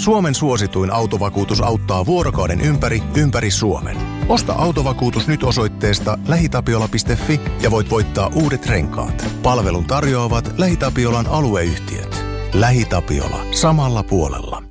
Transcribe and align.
Suomen 0.00 0.34
suosituin 0.34 0.92
autovakuutus 0.92 1.60
auttaa 1.60 2.06
vuorokauden 2.06 2.60
ympäri, 2.60 3.02
ympäri 3.16 3.50
Suomen. 3.50 3.96
Osta 4.28 4.52
autovakuutus 4.52 5.28
nyt 5.28 5.42
osoitteesta 5.42 6.18
lähitapiola.fi 6.28 7.40
ja 7.62 7.70
voit 7.70 7.90
voittaa 7.90 8.30
uudet 8.34 8.66
renkaat. 8.66 9.26
Palvelun 9.42 9.84
tarjoavat 9.84 10.54
LähiTapiolan 10.58 11.26
alueyhtiöt. 11.26 12.24
LähiTapiola. 12.54 13.44
Samalla 13.50 14.02
puolella. 14.02 14.62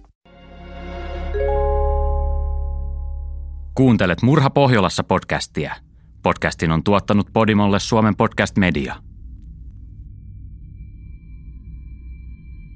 Kuuntelet 3.76 4.22
Murha 4.22 4.50
Pohjolassa 4.50 5.04
podcastia. 5.04 5.76
Podcastin 6.24 6.72
on 6.72 6.84
tuottanut 6.84 7.28
Podimolle 7.34 7.80
Suomen 7.80 8.16
podcast 8.16 8.58
media. 8.58 9.09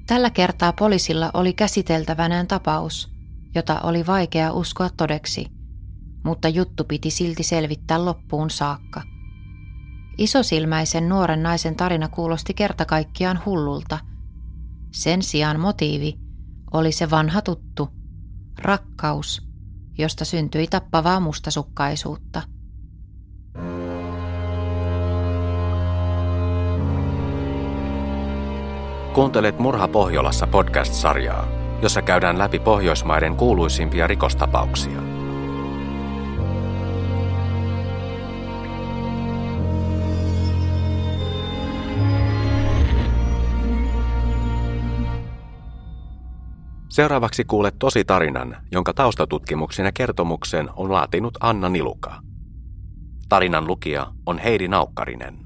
Tällä 0.07 0.29
kertaa 0.29 0.73
poliisilla 0.73 1.31
oli 1.33 1.54
käsiteltävänään 1.54 2.47
tapaus, 2.47 3.11
jota 3.55 3.81
oli 3.81 4.07
vaikea 4.07 4.54
uskoa 4.54 4.89
todeksi, 4.97 5.47
mutta 6.23 6.50
juttu 6.50 6.83
piti 6.83 7.11
silti 7.11 7.43
selvittää 7.43 8.05
loppuun 8.05 8.50
saakka. 8.50 9.01
Isosilmäisen 10.18 11.09
nuoren 11.09 11.43
naisen 11.43 11.75
tarina 11.75 12.07
kuulosti 12.07 12.54
kerta 12.54 12.86
kaikkiaan 12.86 13.39
hullulta. 13.45 14.00
Sen 14.92 15.21
sijaan 15.21 15.59
motiivi 15.59 16.14
oli 16.73 16.92
se 16.92 17.09
vanha 17.09 17.42
tuttu, 17.42 17.89
rakkaus, 18.59 19.47
josta 19.97 20.25
syntyi 20.25 20.67
tappavaa 20.67 21.20
mustasukkaisuutta– 21.20 22.42
Kuuntelet 29.13 29.59
Murha 29.59 29.87
Pohjolassa 29.87 30.47
podcast-sarjaa, 30.47 31.47
jossa 31.81 32.02
käydään 32.02 32.38
läpi 32.38 32.59
Pohjoismaiden 32.59 33.36
kuuluisimpia 33.36 34.08
rikostapauksia. 34.08 34.99
Seuraavaksi 46.89 47.44
kuulet 47.44 47.75
tosi 47.80 48.05
tarinan, 48.05 48.58
jonka 48.72 48.94
taustatutkimuksen 48.94 49.86
ja 49.86 49.92
kertomuksen 49.92 50.70
on 50.75 50.92
laatinut 50.92 51.38
Anna 51.39 51.70
Niluka. 51.70 52.16
Tarinan 53.30 53.67
lukija 53.67 54.08
on 54.25 54.38
Heidi 54.38 54.67
Naukkarinen. 54.67 55.42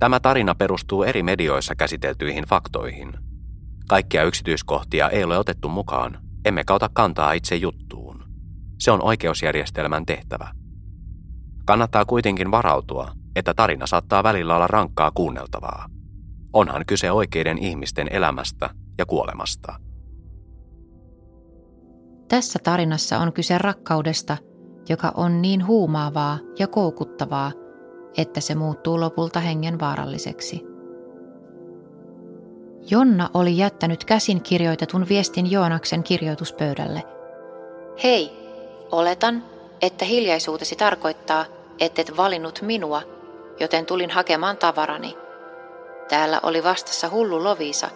Tämä 0.00 0.20
tarina 0.20 0.54
perustuu 0.54 1.02
eri 1.02 1.22
medioissa 1.22 1.74
käsiteltyihin 1.74 2.44
faktoihin. 2.44 3.12
Kaikkia 3.88 4.24
yksityiskohtia 4.24 5.08
ei 5.08 5.24
ole 5.24 5.38
otettu 5.38 5.68
mukaan, 5.68 6.18
emme 6.44 6.64
ota 6.70 6.90
kantaa 6.92 7.32
itse 7.32 7.56
juttuun. 7.56 8.24
Se 8.78 8.90
on 8.90 9.04
oikeusjärjestelmän 9.04 10.06
tehtävä. 10.06 10.50
Kannattaa 11.66 12.04
kuitenkin 12.04 12.50
varautua, 12.50 13.12
että 13.36 13.54
tarina 13.54 13.86
saattaa 13.86 14.22
välillä 14.22 14.56
olla 14.56 14.66
rankkaa 14.66 15.10
kuunneltavaa. 15.10 15.86
Onhan 16.52 16.86
kyse 16.86 17.10
oikeiden 17.10 17.58
ihmisten 17.58 18.08
elämästä 18.10 18.70
ja 18.98 19.06
kuolemasta. 19.06 19.80
Tässä 22.28 22.58
tarinassa 22.64 23.18
on 23.18 23.32
kyse 23.32 23.58
rakkaudesta, 23.58 24.36
joka 24.88 25.12
on 25.16 25.42
niin 25.42 25.66
huumaavaa 25.66 26.38
ja 26.58 26.68
koukuttavaa, 26.68 27.52
että 28.16 28.40
se 28.40 28.54
muuttuu 28.54 29.00
lopulta 29.00 29.40
hengen 29.40 29.80
vaaralliseksi. 29.80 30.64
Jonna 32.90 33.30
oli 33.34 33.58
jättänyt 33.58 34.04
käsin 34.04 34.42
kirjoitetun 34.42 35.06
viestin 35.08 35.50
Joonaksen 35.50 36.02
kirjoituspöydälle. 36.02 37.02
Hei, 38.02 38.32
oletan, 38.92 39.44
että 39.82 40.04
hiljaisuutesi 40.04 40.76
tarkoittaa, 40.76 41.44
ettet 41.80 42.16
valinnut 42.16 42.62
minua, 42.62 43.02
joten 43.60 43.86
tulin 43.86 44.10
hakemaan 44.10 44.56
tavarani. 44.56 45.16
Täällä 46.08 46.40
oli 46.42 46.64
vastassa 46.64 47.08
hullu 47.08 47.44
Lovisa. 47.44 47.88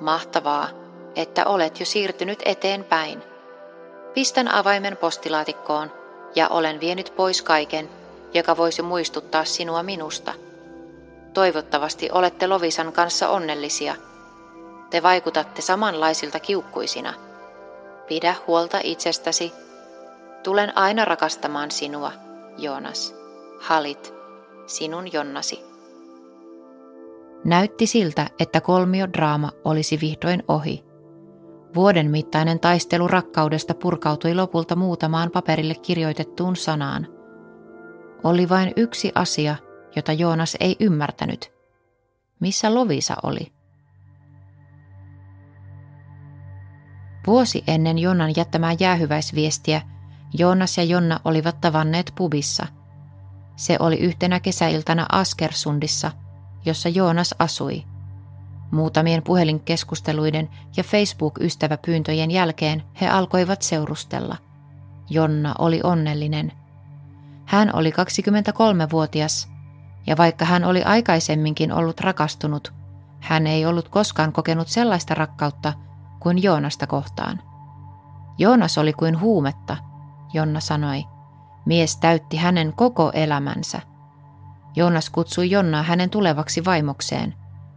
Mahtavaa, 0.00 0.68
että 1.16 1.46
olet 1.46 1.80
jo 1.80 1.86
siirtynyt 1.86 2.42
eteenpäin. 2.44 3.22
Pistän 4.14 4.54
avaimen 4.54 4.96
postilaatikkoon 4.96 5.92
ja 6.34 6.48
olen 6.48 6.80
vienyt 6.80 7.12
pois 7.16 7.42
kaiken, 7.42 7.88
joka 8.34 8.56
voisi 8.56 8.82
muistuttaa 8.82 9.44
sinua 9.44 9.82
minusta. 9.82 10.34
Toivottavasti 11.34 12.08
olette 12.12 12.46
Lovisan 12.46 12.92
kanssa 12.92 13.28
onnellisia. 13.28 13.94
Te 14.90 15.02
vaikutatte 15.02 15.62
samanlaisilta 15.62 16.40
kiukkuisina. 16.40 17.14
Pidä 18.08 18.34
huolta 18.46 18.80
itsestäsi. 18.82 19.52
Tulen 20.42 20.78
aina 20.78 21.04
rakastamaan 21.04 21.70
sinua, 21.70 22.12
Joonas. 22.58 23.14
Halit, 23.60 24.14
sinun 24.66 25.12
Jonnasi. 25.12 25.64
Näytti 27.44 27.86
siltä, 27.86 28.26
että 28.38 28.60
kolmiodraama 28.60 29.50
olisi 29.64 29.98
vihdoin 30.00 30.42
ohi. 30.48 30.84
Vuoden 31.74 32.10
mittainen 32.10 32.60
taistelu 32.60 33.08
rakkaudesta 33.08 33.74
purkautui 33.74 34.34
lopulta 34.34 34.76
muutamaan 34.76 35.30
paperille 35.30 35.74
kirjoitettuun 35.74 36.56
sanaan– 36.56 37.06
oli 38.24 38.48
vain 38.48 38.72
yksi 38.76 39.12
asia, 39.14 39.56
jota 39.96 40.12
Joonas 40.12 40.56
ei 40.60 40.76
ymmärtänyt. 40.80 41.52
Missä 42.40 42.74
Lovisa 42.74 43.16
oli? 43.22 43.52
Vuosi 47.26 47.64
ennen 47.66 47.98
Jonnan 47.98 48.32
jättämää 48.36 48.76
jäähyväisviestiä 48.80 49.82
Joonas 50.38 50.78
ja 50.78 50.84
Jonna 50.84 51.20
olivat 51.24 51.60
tavanneet 51.60 52.12
pubissa. 52.14 52.66
Se 53.56 53.76
oli 53.80 53.96
yhtenä 53.96 54.40
kesäiltana 54.40 55.06
Askersundissa, 55.12 56.12
jossa 56.64 56.88
Joonas 56.88 57.34
asui. 57.38 57.84
Muutamien 58.70 59.22
puhelinkeskusteluiden 59.22 60.48
ja 60.76 60.84
Facebook-ystäväpyyntöjen 60.84 62.30
jälkeen 62.30 62.82
he 63.00 63.08
alkoivat 63.08 63.62
seurustella. 63.62 64.36
Jonna 65.10 65.54
oli 65.58 65.80
onnellinen– 65.82 66.52
hän 67.46 67.70
oli 67.74 67.90
23-vuotias, 67.90 69.52
ja 70.06 70.16
vaikka 70.16 70.44
hän 70.44 70.64
oli 70.64 70.82
aikaisemminkin 70.82 71.72
ollut 71.72 72.00
rakastunut, 72.00 72.74
hän 73.20 73.46
ei 73.46 73.66
ollut 73.66 73.88
koskaan 73.88 74.32
kokenut 74.32 74.68
sellaista 74.68 75.14
rakkautta 75.14 75.72
kuin 76.20 76.42
Joonasta 76.42 76.86
kohtaan. 76.86 77.42
Joonas 78.38 78.78
oli 78.78 78.92
kuin 78.92 79.20
huumetta, 79.20 79.76
Jonna 80.34 80.60
sanoi. 80.60 81.04
Mies 81.66 81.96
täytti 81.96 82.36
hänen 82.36 82.72
koko 82.72 83.10
elämänsä. 83.14 83.80
Joonas 84.76 85.10
kutsui 85.10 85.50
Jonnaa 85.50 85.82
hänen 85.82 86.10
tulevaksi 86.10 86.64
vaimokseen, 86.64 87.34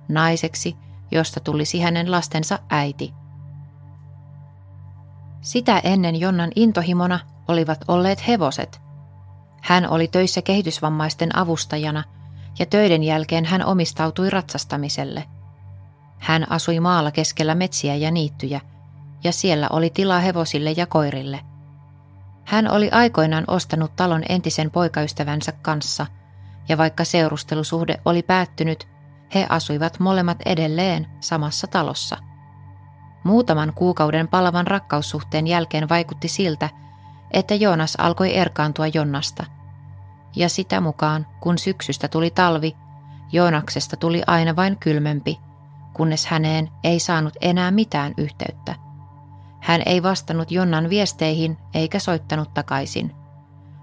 naiseksi, 0.08 0.76
josta 1.12 1.40
tulisi 1.40 1.82
hänen 1.82 2.12
lastensa 2.12 2.60
äiti. 2.70 3.14
Sitä 5.42 5.80
ennen 5.80 6.20
Jonnan 6.20 6.52
intohimona 6.56 7.20
olivat 7.48 7.86
olleet 7.88 8.28
hevoset– 8.28 8.82
hän 9.66 9.90
oli 9.90 10.08
töissä 10.08 10.42
kehitysvammaisten 10.42 11.38
avustajana 11.38 12.04
ja 12.60 12.66
töiden 12.66 13.04
jälkeen 13.04 13.46
hän 13.46 13.66
omistautui 13.66 14.30
ratsastamiselle. 14.30 15.24
Hän 16.20 16.52
asui 16.52 16.80
maalla 16.80 17.12
keskellä 17.12 17.56
metsiä 17.56 17.96
ja 17.96 18.12
niittyjä, 18.12 18.62
ja 19.24 19.32
siellä 19.32 19.68
oli 19.70 19.90
tilaa 19.90 20.20
hevosille 20.20 20.74
ja 20.78 20.86
koirille. 20.86 21.40
Hän 22.44 22.72
oli 22.72 22.90
aikoinaan 22.92 23.44
ostanut 23.48 23.96
talon 23.96 24.24
entisen 24.30 24.72
poikaystävänsä 24.72 25.52
kanssa, 25.52 26.06
ja 26.70 26.78
vaikka 26.78 27.04
seurustelusuhde 27.04 28.00
oli 28.06 28.24
päättynyt, 28.24 28.88
he 29.36 29.46
asuivat 29.50 30.00
molemmat 30.00 30.38
edelleen 30.46 31.08
samassa 31.20 31.68
talossa. 31.68 32.18
Muutaman 33.24 33.74
kuukauden 33.74 34.28
palavan 34.28 34.68
rakkaussuhteen 34.68 35.48
jälkeen 35.48 35.90
vaikutti 35.90 36.28
siltä, 36.28 36.70
että 37.32 37.56
Joonas 37.56 37.96
alkoi 37.96 38.38
erkaantua 38.38 38.88
Jonnasta. 38.88 39.55
Ja 40.36 40.50
sitä 40.50 40.82
mukaan, 40.82 41.28
kun 41.40 41.58
syksystä 41.58 42.08
tuli 42.08 42.32
talvi, 42.32 42.76
Joonaksesta 43.32 43.98
tuli 43.98 44.24
aina 44.28 44.56
vain 44.56 44.78
kylmempi, 44.78 45.40
kunnes 45.94 46.26
häneen 46.26 46.70
ei 46.84 47.00
saanut 47.00 47.34
enää 47.42 47.72
mitään 47.72 48.14
yhteyttä. 48.18 48.76
Hän 49.62 49.82
ei 49.86 50.04
vastannut 50.04 50.52
Jonnan 50.52 50.90
viesteihin 50.90 51.58
eikä 51.74 52.00
soittanut 52.00 52.54
takaisin. 52.54 53.16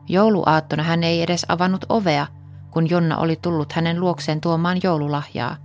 Jouluaattona 0.08 0.82
hän 0.82 1.04
ei 1.04 1.22
edes 1.22 1.46
avannut 1.48 1.84
ovea, 1.88 2.26
kun 2.70 2.90
Jonna 2.90 3.16
oli 3.16 3.36
tullut 3.42 3.72
hänen 3.72 4.00
luokseen 4.00 4.40
tuomaan 4.40 4.80
joululahjaa. 4.82 5.56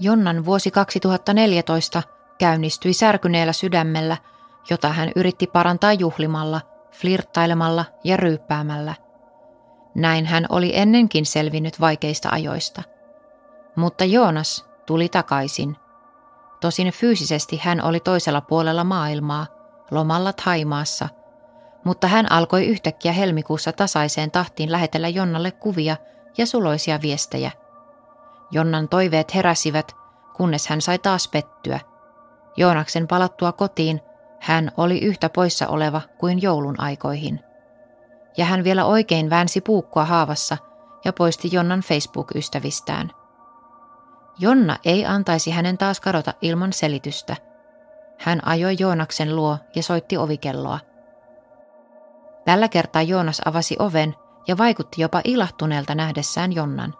Jonnan 0.00 0.44
vuosi 0.44 0.70
2014 0.70 2.02
käynnistyi 2.38 2.92
särkyneellä 2.92 3.52
sydämellä– 3.52 4.16
jota 4.70 4.88
hän 4.88 5.10
yritti 5.16 5.46
parantaa 5.46 5.92
juhlimalla, 5.92 6.60
flirttailemalla 6.92 7.84
ja 8.04 8.16
ryyppäämällä. 8.16 8.94
Näin 9.94 10.26
hän 10.26 10.46
oli 10.48 10.76
ennenkin 10.76 11.26
selvinnyt 11.26 11.80
vaikeista 11.80 12.28
ajoista. 12.32 12.82
Mutta 13.76 14.04
Joonas 14.04 14.66
tuli 14.86 15.08
takaisin. 15.08 15.76
Tosin 16.60 16.92
fyysisesti 16.92 17.60
hän 17.64 17.84
oli 17.84 18.00
toisella 18.00 18.40
puolella 18.40 18.84
maailmaa, 18.84 19.46
lomalla 19.90 20.32
Haimaassa, 20.42 21.08
mutta 21.84 22.06
hän 22.06 22.32
alkoi 22.32 22.66
yhtäkkiä 22.66 23.12
helmikuussa 23.12 23.72
tasaiseen 23.72 24.30
tahtiin 24.30 24.72
lähetellä 24.72 25.08
Jonnalle 25.08 25.50
kuvia 25.50 25.96
ja 26.38 26.46
suloisia 26.46 27.00
viestejä. 27.02 27.50
Jonnan 28.50 28.88
toiveet 28.88 29.34
heräsivät, 29.34 29.96
kunnes 30.36 30.66
hän 30.68 30.80
sai 30.80 30.98
taas 30.98 31.28
pettyä. 31.28 31.80
Joonaksen 32.56 33.08
palattua 33.08 33.52
kotiin 33.52 34.00
hän 34.40 34.70
oli 34.76 34.98
yhtä 34.98 35.28
poissa 35.28 35.68
oleva 35.68 36.02
kuin 36.18 36.42
joulun 36.42 36.80
aikoihin. 36.80 37.40
Ja 38.36 38.44
hän 38.44 38.64
vielä 38.64 38.84
oikein 38.84 39.30
väänsi 39.30 39.60
puukkua 39.60 40.04
haavassa 40.04 40.56
ja 41.04 41.12
poisti 41.12 41.48
Jonnan 41.52 41.80
Facebook-ystävistään. 41.80 43.10
Jonna 44.38 44.76
ei 44.84 45.06
antaisi 45.06 45.50
hänen 45.50 45.78
taas 45.78 46.00
kadota 46.00 46.34
ilman 46.42 46.72
selitystä. 46.72 47.36
Hän 48.18 48.46
ajoi 48.46 48.76
Joonaksen 48.78 49.36
luo 49.36 49.58
ja 49.76 49.82
soitti 49.82 50.16
ovikelloa. 50.16 50.78
Tällä 52.44 52.68
kertaa 52.68 53.02
Joonas 53.02 53.42
avasi 53.44 53.76
oven 53.78 54.14
ja 54.48 54.58
vaikutti 54.58 55.02
jopa 55.02 55.20
ilahtuneelta 55.24 55.94
nähdessään 55.94 56.52
Jonnan. 56.52 56.94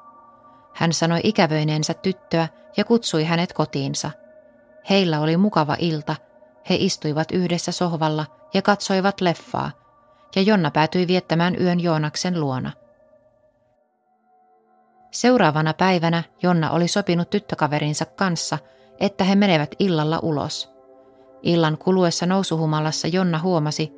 Hän 0.74 0.92
sanoi 0.92 1.20
ikävöineensä 1.24 1.94
tyttöä 1.94 2.48
ja 2.76 2.84
kutsui 2.84 3.24
hänet 3.24 3.52
kotiinsa. 3.52 4.10
Heillä 4.90 5.20
oli 5.20 5.36
mukava 5.36 5.76
ilta. 5.78 6.16
He 6.68 6.74
istuivat 6.74 7.30
yhdessä 7.32 7.72
sohvalla 7.72 8.26
ja 8.54 8.62
katsoivat 8.62 9.20
leffaa, 9.20 9.70
ja 10.36 10.42
Jonna 10.42 10.70
päätyi 10.70 11.06
viettämään 11.06 11.60
yön 11.60 11.80
Joonaksen 11.80 12.40
luona. 12.40 12.72
Seuraavana 15.10 15.74
päivänä 15.74 16.22
Jonna 16.42 16.70
oli 16.70 16.88
sopinut 16.88 17.30
tyttökaverinsa 17.30 18.04
kanssa, 18.04 18.58
että 19.00 19.24
he 19.24 19.34
menevät 19.34 19.74
illalla 19.78 20.18
ulos. 20.22 20.70
Illan 21.42 21.78
kuluessa 21.78 22.26
nousuhumalassa 22.26 23.08
Jonna 23.08 23.38
huomasi, 23.38 23.92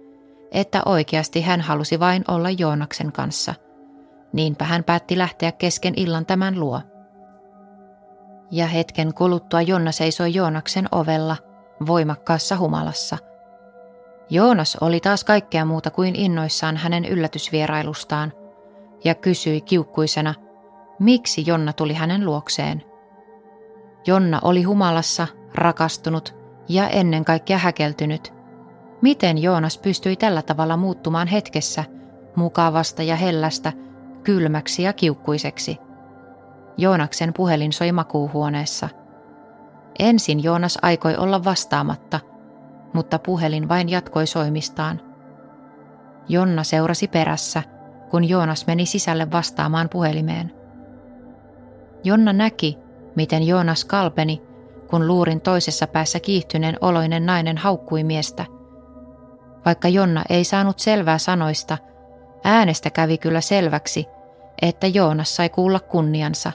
että 0.53 0.83
oikeasti 0.87 1.43
hän 1.43 1.61
halusi 1.61 2.01
vain 2.01 2.25
olla 2.29 2.51
Joonaksen 2.51 3.13
kanssa. 3.13 3.55
Niinpä 4.33 4.65
hän 4.65 4.85
päätti 4.85 5.19
lähteä 5.19 5.53
kesken 5.53 5.95
illan 5.97 6.27
tämän 6.27 6.61
luo. 6.61 6.81
Ja 8.51 8.67
hetken 8.67 9.15
kuluttua 9.15 9.63
Jonna 9.63 9.93
seisoi 9.93 10.35
Joonaksen 10.35 10.89
ovella, 10.93 11.37
voimakkaassa 11.87 12.57
humalassa. 12.57 13.19
Joonas 14.31 14.77
oli 14.81 15.01
taas 15.01 15.25
kaikkea 15.25 15.65
muuta 15.65 15.91
kuin 15.91 16.17
innoissaan 16.17 16.77
hänen 16.77 17.05
yllätysvierailustaan 17.05 18.33
ja 19.05 19.15
kysyi 19.15 19.61
kiukkuisena, 19.61 20.35
miksi 20.99 21.45
Jonna 21.47 21.73
tuli 21.73 21.95
hänen 21.95 22.25
luokseen. 22.27 22.83
Jonna 24.07 24.41
oli 24.43 24.63
humalassa, 24.63 25.27
rakastunut 25.55 26.35
ja 26.69 26.89
ennen 26.89 27.25
kaikkea 27.25 27.59
häkeltynyt. 27.59 28.33
Miten 29.03 29.39
Joonas 29.39 29.79
pystyi 29.79 30.17
tällä 30.17 30.43
tavalla 30.43 30.77
muuttumaan 30.77 31.29
hetkessä, 31.29 31.85
mukavasta 32.37 33.03
ja 33.03 33.17
hellästä, 33.17 33.73
kylmäksi 34.23 34.83
ja 34.83 34.93
kiukkuiseksi? 34.93 35.79
Joonaksen 36.77 37.33
puhelin 37.37 37.73
soi 37.73 37.93
makuuhuoneessa. 37.93 38.89
Ensin 39.99 40.43
Joonas 40.43 40.79
aikoi 40.83 41.17
olla 41.17 41.45
vastaamatta, 41.45 42.21
mutta 42.93 43.19
puhelin 43.19 43.69
vain 43.69 43.89
jatkoi 43.89 44.27
soimistaan. 44.27 45.01
Jonna 46.29 46.65
seurasi 46.65 47.09
perässä, 47.09 47.63
kun 48.11 48.29
Joonas 48.29 48.67
meni 48.67 48.87
sisälle 48.87 49.31
vastaamaan 49.31 49.89
puhelimeen. 49.89 50.53
Jonna 52.05 52.33
näki, 52.33 52.79
miten 53.17 53.47
Joonas 53.47 53.85
kalpeni, 53.85 54.43
kun 54.91 55.07
luurin 55.07 55.41
toisessa 55.41 55.87
päässä 55.87 56.21
kiihtyneen 56.21 56.77
oloinen 56.81 57.27
nainen 57.27 57.59
haukkui 57.59 58.05
miestä. 58.05 58.45
Vaikka 59.65 59.89
Jonna 59.89 60.23
ei 60.29 60.45
saanut 60.45 60.79
selvää 60.79 61.19
sanoista, 61.19 61.79
äänestä 62.45 62.91
kävi 62.91 63.19
kyllä 63.19 63.41
selväksi, 63.41 64.07
että 64.63 64.87
Joonas 64.87 65.37
sai 65.37 65.49
kuulla 65.49 65.81
kunniansa. 65.81 66.53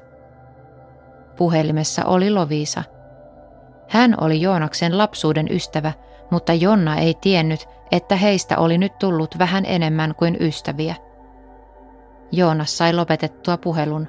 Puhelimessa 1.37 2.05
oli 2.05 2.31
Lovisa. 2.31 2.83
Hän 3.89 4.15
oli 4.21 4.41
Joonaksen 4.41 4.97
lapsuuden 4.97 5.47
ystävä, 5.51 5.93
mutta 6.31 6.53
Jonna 6.53 6.95
ei 6.95 7.13
tiennyt, 7.21 7.67
että 7.91 8.15
heistä 8.15 8.57
oli 8.57 8.77
nyt 8.77 8.99
tullut 8.99 9.39
vähän 9.39 9.65
enemmän 9.65 10.15
kuin 10.15 10.37
ystäviä. 10.39 10.95
Joonas 12.31 12.77
sai 12.77 12.93
lopetettua 12.93 13.57
puhelun. 13.57 14.07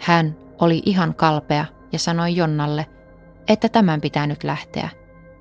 Hän 0.00 0.36
oli 0.60 0.82
ihan 0.86 1.14
kalpea 1.14 1.64
ja 1.92 1.98
sanoi 1.98 2.36
Jonnalle, 2.36 2.86
että 3.48 3.68
tämän 3.68 4.00
pitää 4.00 4.26
nyt 4.26 4.44
lähteä. 4.44 4.88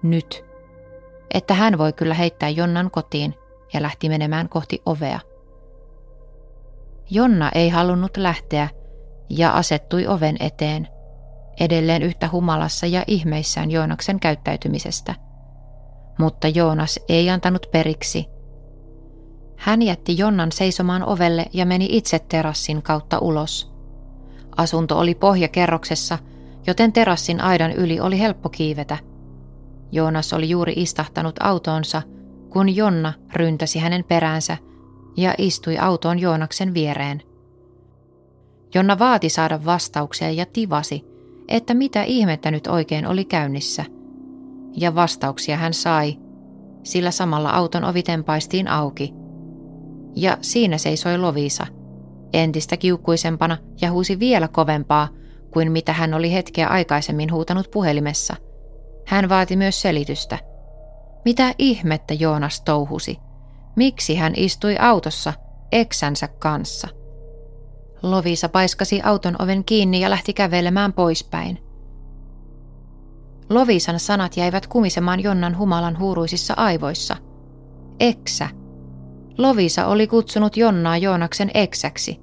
Nyt. 0.03 0.45
Että 1.33 1.53
hän 1.53 1.77
voi 1.77 1.93
kyllä 1.93 2.13
heittää 2.13 2.49
Jonnan 2.49 2.91
kotiin 2.91 3.35
ja 3.73 3.81
lähti 3.81 4.09
menemään 4.09 4.49
kohti 4.49 4.81
ovea. 4.85 5.19
Jonna 7.09 7.51
ei 7.55 7.69
halunnut 7.69 8.17
lähteä 8.17 8.69
ja 9.29 9.51
asettui 9.51 10.07
oven 10.07 10.35
eteen, 10.39 10.87
edelleen 11.59 12.03
yhtä 12.03 12.29
humalassa 12.31 12.87
ja 12.87 13.03
ihmeissään 13.07 13.71
Joonaksen 13.71 14.19
käyttäytymisestä. 14.19 15.15
Mutta 16.19 16.47
Joonas 16.47 16.99
ei 17.09 17.29
antanut 17.29 17.67
periksi. 17.71 18.25
Hän 19.57 19.81
jätti 19.81 20.17
Jonnan 20.17 20.51
seisomaan 20.51 21.03
ovelle 21.03 21.45
ja 21.53 21.65
meni 21.65 21.87
itse 21.89 22.19
terassin 22.19 22.81
kautta 22.81 23.19
ulos– 23.19 23.73
Asunto 24.57 24.99
oli 24.99 25.15
pohjakerroksessa, 25.15 26.17
joten 26.67 26.93
terassin 26.93 27.41
aidan 27.41 27.71
yli 27.71 27.99
oli 27.99 28.19
helppo 28.19 28.49
kiivetä. 28.49 28.97
Joonas 29.91 30.33
oli 30.33 30.49
juuri 30.49 30.73
istahtanut 30.75 31.35
autoonsa, 31.39 32.01
kun 32.49 32.75
Jonna 32.75 33.13
ryntäsi 33.33 33.79
hänen 33.79 34.03
peräänsä 34.03 34.57
ja 35.17 35.33
istui 35.37 35.77
autoon 35.77 36.19
Joonaksen 36.19 36.73
viereen. 36.73 37.21
Jonna 38.75 38.99
vaati 38.99 39.29
saada 39.29 39.65
vastauksia 39.65 40.31
ja 40.31 40.45
tivasi, 40.45 41.05
että 41.53 41.73
mitä 41.73 42.03
ihmettä 42.03 42.51
nyt 42.51 42.67
oikein 42.67 43.07
oli 43.07 43.25
käynnissä. 43.25 43.85
Ja 44.77 44.95
vastauksia 44.95 45.57
hän 45.57 45.73
sai, 45.73 46.17
sillä 46.83 47.11
samalla 47.11 47.49
auton 47.49 47.83
ovi 47.83 48.03
tempaistiin 48.03 48.67
auki. 48.67 49.13
Ja 50.15 50.37
siinä 50.41 50.77
seisoi 50.77 51.17
Lovisa– 51.17 51.67
entistä 52.33 52.77
kiukkuisempana 52.77 53.57
ja 53.81 53.91
huusi 53.91 54.19
vielä 54.19 54.47
kovempaa 54.47 55.07
kuin 55.51 55.71
mitä 55.71 55.93
hän 55.93 56.13
oli 56.13 56.33
hetkeä 56.33 56.67
aikaisemmin 56.67 57.31
huutanut 57.31 57.71
puhelimessa. 57.71 58.35
Hän 59.07 59.29
vaati 59.29 59.55
myös 59.55 59.81
selitystä. 59.81 60.39
Mitä 61.25 61.53
ihmettä 61.57 62.13
Joonas 62.13 62.61
touhusi? 62.61 63.17
Miksi 63.75 64.15
hän 64.15 64.33
istui 64.35 64.77
autossa 64.77 65.33
eksänsä 65.71 66.27
kanssa? 66.27 66.87
Lovisa 68.03 68.49
paiskasi 68.49 69.01
auton 69.01 69.35
oven 69.39 69.63
kiinni 69.63 70.01
ja 70.01 70.09
lähti 70.09 70.33
kävelemään 70.33 70.93
poispäin. 70.93 71.59
Lovisan 73.49 73.99
sanat 73.99 74.37
jäivät 74.37 74.67
kumisemaan 74.67 75.19
Jonnan 75.19 75.57
humalan 75.57 75.99
huuruisissa 75.99 76.53
aivoissa. 76.57 77.15
Eksä. 77.99 78.49
Lovisa 79.37 79.87
oli 79.87 80.07
kutsunut 80.07 80.57
Jonnaa 80.57 80.97
Joonaksen 80.97 81.51
eksäksi 81.53 82.19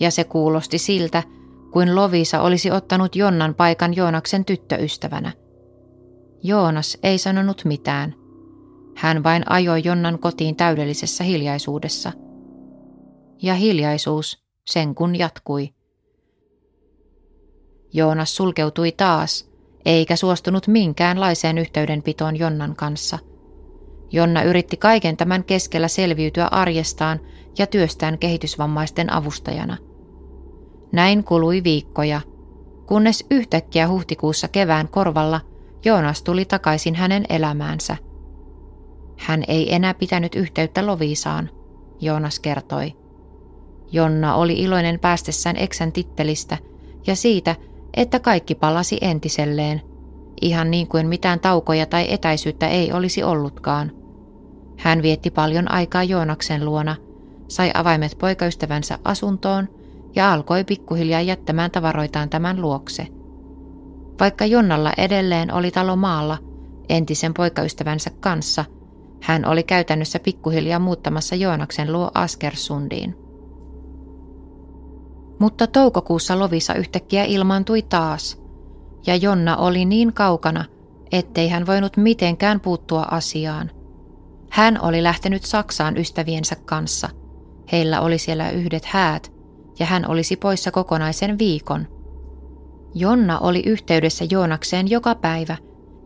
ja 0.00 0.10
se 0.10 0.24
kuulosti 0.24 0.78
siltä, 0.78 1.22
kuin 1.72 1.94
Lovisa 1.94 2.42
olisi 2.42 2.70
ottanut 2.70 3.16
Jonnan 3.16 3.54
paikan 3.54 3.96
Joonaksen 3.96 4.44
tyttöystävänä. 4.44 5.32
Joonas 6.42 6.98
ei 7.02 7.18
sanonut 7.18 7.62
mitään. 7.64 8.14
Hän 8.96 9.22
vain 9.22 9.50
ajoi 9.50 9.82
Jonnan 9.84 10.18
kotiin 10.18 10.56
täydellisessä 10.56 11.24
hiljaisuudessa. 11.24 12.12
Ja 13.42 13.54
hiljaisuus 13.54 14.47
sen 14.72 14.94
kun 14.94 15.18
jatkui. 15.18 15.74
Joonas 17.92 18.36
sulkeutui 18.36 18.92
taas, 18.92 19.50
eikä 19.84 20.16
suostunut 20.16 20.66
minkäänlaiseen 20.66 21.58
yhteydenpitoon 21.58 22.38
Jonnan 22.38 22.76
kanssa. 22.76 23.18
Jonna 24.12 24.42
yritti 24.42 24.76
kaiken 24.76 25.16
tämän 25.16 25.44
keskellä 25.44 25.88
selviytyä 25.88 26.46
arjestaan 26.46 27.20
ja 27.58 27.66
työstään 27.66 28.18
kehitysvammaisten 28.18 29.12
avustajana– 29.12 29.76
näin 30.92 31.24
kului 31.24 31.64
viikkoja, 31.64 32.20
kunnes 32.86 33.26
yhtäkkiä 33.30 33.88
huhtikuussa 33.88 34.48
kevään 34.48 34.88
korvalla 34.88 35.40
Joonas 35.84 36.22
tuli 36.22 36.44
takaisin 36.44 36.94
hänen 36.94 37.24
elämäänsä. 37.28 37.96
Hän 39.18 39.44
ei 39.48 39.74
enää 39.74 39.94
pitänyt 39.94 40.34
yhteyttä 40.34 40.86
Loviisaan, 40.86 41.50
Joonas 42.00 42.40
kertoi. 42.40 42.96
Jonna 43.92 44.34
oli 44.34 44.52
iloinen 44.52 45.00
päästessään 45.00 45.56
eksän 45.56 45.92
tittelistä 45.92 46.58
ja 47.06 47.16
siitä, 47.16 47.56
että 47.96 48.20
kaikki 48.20 48.54
palasi 48.54 48.98
entiselleen, 49.00 49.82
ihan 50.40 50.70
niin 50.70 50.86
kuin 50.88 51.08
mitään 51.08 51.40
taukoja 51.40 51.86
tai 51.86 52.12
etäisyyttä 52.12 52.68
ei 52.68 52.92
olisi 52.92 53.22
ollutkaan. 53.22 53.92
Hän 54.78 55.02
vietti 55.02 55.30
paljon 55.30 55.72
aikaa 55.72 56.02
Joonaksen 56.02 56.64
luona, 56.64 56.96
sai 57.48 57.70
avaimet 57.74 58.18
poikaystävänsä 58.18 58.98
asuntoon 59.04 59.68
ja 60.14 60.32
alkoi 60.32 60.64
pikkuhiljaa 60.64 61.20
jättämään 61.20 61.70
tavaroitaan 61.70 62.28
tämän 62.28 62.60
luokse. 62.60 63.06
Vaikka 64.20 64.46
Jonnalla 64.46 64.92
edelleen 64.98 65.54
oli 65.54 65.70
talo 65.70 65.96
maalla 65.96 66.38
entisen 66.88 67.34
poikaystävänsä 67.34 68.10
kanssa, 68.20 68.64
hän 69.22 69.44
oli 69.44 69.62
käytännössä 69.62 70.18
pikkuhiljaa 70.18 70.78
muuttamassa 70.78 71.34
Joonaksen 71.34 71.92
luo 71.92 72.10
Askersundiin. 72.14 73.27
Mutta 75.38 75.66
toukokuussa 75.66 76.38
Lovisa 76.38 76.74
yhtäkkiä 76.74 77.24
ilmaantui 77.24 77.82
taas, 77.82 78.42
ja 79.06 79.16
Jonna 79.16 79.56
oli 79.56 79.84
niin 79.84 80.12
kaukana, 80.12 80.64
ettei 81.12 81.48
hän 81.48 81.66
voinut 81.66 81.96
mitenkään 81.96 82.60
puuttua 82.60 83.02
asiaan. 83.10 83.70
Hän 84.50 84.80
oli 84.82 85.02
lähtenyt 85.02 85.44
Saksaan 85.44 85.96
ystäviensä 85.96 86.56
kanssa. 86.64 87.08
Heillä 87.72 88.00
oli 88.00 88.18
siellä 88.18 88.50
yhdet 88.50 88.84
häät, 88.84 89.32
ja 89.78 89.86
hän 89.86 90.08
olisi 90.10 90.36
poissa 90.36 90.70
kokonaisen 90.70 91.38
viikon. 91.38 91.86
Jonna 92.94 93.38
oli 93.38 93.62
yhteydessä 93.66 94.24
Joonakseen 94.30 94.90
joka 94.90 95.14
päivä, 95.14 95.56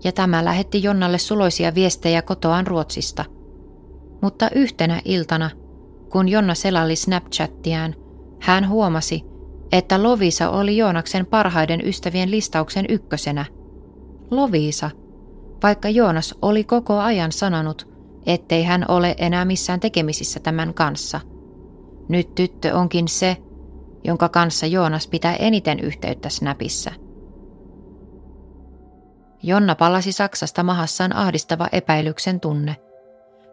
ja 0.04 0.12
tämä 0.12 0.44
lähetti 0.44 0.82
Jonnalle 0.82 1.18
suloisia 1.18 1.74
viestejä 1.74 2.22
kotoaan 2.22 2.66
Ruotsista. 2.66 3.24
Mutta 4.22 4.48
yhtenä 4.54 5.00
iltana, 5.04 5.50
kun 6.10 6.28
Jonna 6.28 6.54
selali 6.54 6.96
Snapchattiään, 6.96 7.94
hän 8.42 8.68
huomasi, 8.68 9.24
että 9.72 10.02
Lovisa 10.02 10.50
oli 10.50 10.76
Joonaksen 10.76 11.26
parhaiden 11.26 11.86
ystävien 11.86 12.30
listauksen 12.30 12.86
ykkösenä. 12.88 13.44
Lovisa, 14.30 14.90
vaikka 15.62 15.88
Joonas 15.88 16.34
oli 16.42 16.64
koko 16.64 16.98
ajan 16.98 17.32
sanonut, 17.32 17.88
ettei 18.26 18.64
hän 18.64 18.84
ole 18.88 19.14
enää 19.18 19.44
missään 19.44 19.80
tekemisissä 19.80 20.40
tämän 20.40 20.74
kanssa. 20.74 21.20
Nyt 22.08 22.34
tyttö 22.34 22.74
onkin 22.74 23.08
se, 23.08 23.36
jonka 24.04 24.28
kanssa 24.28 24.66
Joonas 24.66 25.08
pitää 25.08 25.36
eniten 25.36 25.80
yhteyttä 25.80 26.28
Snapissa. 26.28 26.90
Jonna 29.42 29.74
palasi 29.74 30.12
Saksasta 30.12 30.62
mahassaan 30.62 31.16
ahdistava 31.16 31.68
epäilyksen 31.72 32.40
tunne. 32.40 32.76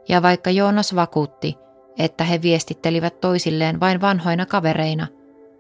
Ja 0.08 0.22
vaikka 0.22 0.50
Joonas 0.50 0.96
vakuutti, 0.96 1.58
että 2.00 2.24
he 2.24 2.42
viestittelivät 2.42 3.22
toisilleen 3.22 3.80
vain 3.80 4.02
vanhoina 4.02 4.46
kavereina, 4.46 5.08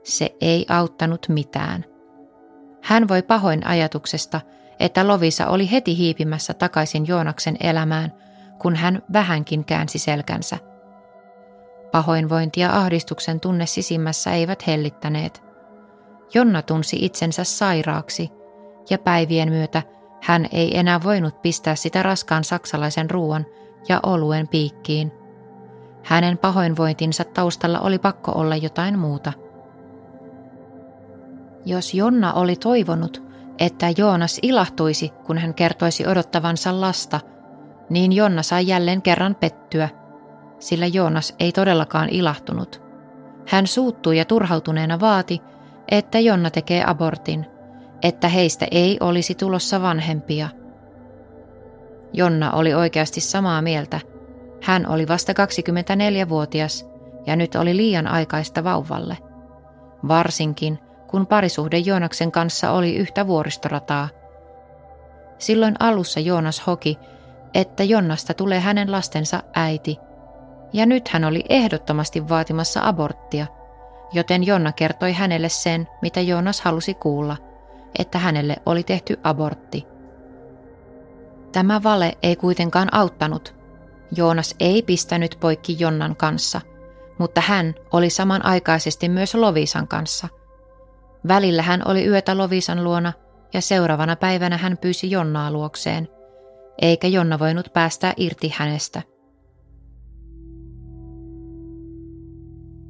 se 0.03 0.35
ei 0.41 0.65
auttanut 0.69 1.25
mitään. 1.29 1.85
Hän 2.81 3.07
voi 3.07 3.21
pahoin 3.21 3.67
ajatuksesta, 3.67 4.41
että 4.79 5.07
Lovisa 5.07 5.47
oli 5.47 5.71
heti 5.71 5.97
hiipimässä 5.97 6.53
takaisin 6.53 7.07
Joonaksen 7.07 7.57
elämään, 7.59 8.13
kun 8.61 8.75
hän 8.75 9.01
vähänkin 9.13 9.65
käänsi 9.65 9.99
selkänsä. 9.99 10.57
Pahoinvointi 11.91 12.59
ja 12.59 12.77
ahdistuksen 12.77 13.39
tunne 13.39 13.65
sisimmässä 13.65 14.31
eivät 14.31 14.67
hellittäneet. 14.67 15.43
Jonna 16.33 16.61
tunsi 16.61 16.97
itsensä 17.01 17.43
sairaaksi, 17.43 18.29
ja 18.89 18.97
päivien 18.97 19.49
myötä 19.49 19.83
hän 20.21 20.47
ei 20.51 20.77
enää 20.77 21.03
voinut 21.03 21.41
pistää 21.41 21.75
sitä 21.75 22.03
raskaan 22.03 22.43
saksalaisen 22.43 23.09
ruoan 23.09 23.45
ja 23.89 23.99
oluen 24.03 24.47
piikkiin. 24.47 25.18
Hänen 26.03 26.37
pahoinvointinsa 26.37 27.23
taustalla 27.23 27.79
oli 27.79 27.99
pakko 27.99 28.31
olla 28.31 28.55
jotain 28.55 28.99
muuta. 28.99 29.33
Jos 31.65 31.93
Jonna 31.93 32.33
oli 32.33 32.55
toivonut, 32.55 33.23
että 33.59 33.85
Joonas 33.97 34.39
ilahtuisi, 34.41 35.09
kun 35.09 35.37
hän 35.37 35.53
kertoisi 35.53 36.07
odottavansa 36.07 36.81
lasta, 36.81 37.19
niin 37.89 38.13
Jonna 38.13 38.43
sai 38.43 38.67
jälleen 38.67 39.01
kerran 39.01 39.35
pettyä, 39.35 39.89
sillä 40.59 40.85
Joonas 40.85 41.35
ei 41.39 41.51
todellakaan 41.51 42.09
ilahtunut. 42.09 42.81
Hän 43.47 43.67
suuttui 43.67 44.17
ja 44.17 44.25
turhautuneena 44.25 44.99
vaati, 44.99 45.41
että 45.91 46.19
Jonna 46.19 46.49
tekee 46.51 46.83
abortin, 46.87 47.45
että 48.01 48.27
heistä 48.27 48.67
ei 48.71 48.97
olisi 48.99 49.35
tulossa 49.35 49.81
vanhempia. 49.81 50.49
Jonna 52.13 52.51
oli 52.51 52.73
oikeasti 52.73 53.21
samaa 53.21 53.61
mieltä. 53.61 53.99
Hän 54.61 54.87
oli 54.87 55.07
vasta 55.07 55.33
24-vuotias 55.33 56.89
ja 57.25 57.35
nyt 57.35 57.55
oli 57.55 57.77
liian 57.77 58.07
aikaista 58.07 58.63
vauvalle. 58.63 59.17
Varsinkin, 60.07 60.79
kun 61.07 61.27
parisuhde 61.27 61.77
Joonaksen 61.77 62.31
kanssa 62.31 62.71
oli 62.71 62.95
yhtä 62.95 63.27
vuoristorataa. 63.27 64.09
Silloin 65.37 65.75
alussa 65.79 66.19
Joonas 66.19 66.67
hoki, 66.67 66.97
että 67.53 67.83
Jonnasta 67.83 68.33
tulee 68.33 68.59
hänen 68.59 68.91
lastensa 68.91 69.43
äiti, 69.55 69.97
ja 70.73 70.85
nyt 70.85 71.07
hän 71.07 71.23
oli 71.23 71.43
ehdottomasti 71.49 72.29
vaatimassa 72.29 72.81
aborttia, 72.83 73.47
joten 74.13 74.43
Jonna 74.43 74.71
kertoi 74.71 75.13
hänelle 75.13 75.49
sen, 75.49 75.87
mitä 76.01 76.21
Joonas 76.21 76.61
halusi 76.61 76.93
kuulla, 76.93 77.37
että 77.99 78.19
hänelle 78.19 78.55
oli 78.65 78.83
tehty 78.83 79.19
abortti. 79.23 79.87
Tämä 81.51 81.83
vale 81.83 82.17
ei 82.23 82.35
kuitenkaan 82.35 82.93
auttanut. 82.93 83.58
Joonas 84.15 84.55
ei 84.59 84.81
pistänyt 84.81 85.37
poikki 85.39 85.75
Jonnan 85.79 86.15
kanssa, 86.15 86.61
mutta 87.17 87.41
hän 87.41 87.75
oli 87.93 88.09
samanaikaisesti 88.09 89.09
myös 89.09 89.35
Lovisan 89.35 89.87
kanssa– 89.87 90.27
Välillä 91.27 91.61
hän 91.61 91.81
oli 91.87 92.05
yötä 92.05 92.37
Lovisan 92.37 92.83
luona 92.83 93.13
ja 93.53 93.61
seuraavana 93.61 94.15
päivänä 94.15 94.57
hän 94.57 94.77
pyysi 94.77 95.11
Jonnaa 95.11 95.51
luokseen, 95.51 96.07
eikä 96.81 97.07
Jonna 97.07 97.39
voinut 97.39 97.73
päästää 97.73 98.13
irti 98.17 98.53
hänestä. 98.55 99.01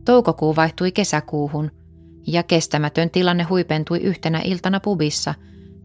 Toukokuu 0.06 0.56
vaihtui 0.56 0.92
kesäkuuhun 0.92 1.72
ja 2.28 2.44
kestämätön 2.44 3.10
tilanne 3.10 3.44
huipentui 3.44 4.00
yhtenä 4.00 4.42
iltana 4.46 4.80
pubissa, 4.80 5.34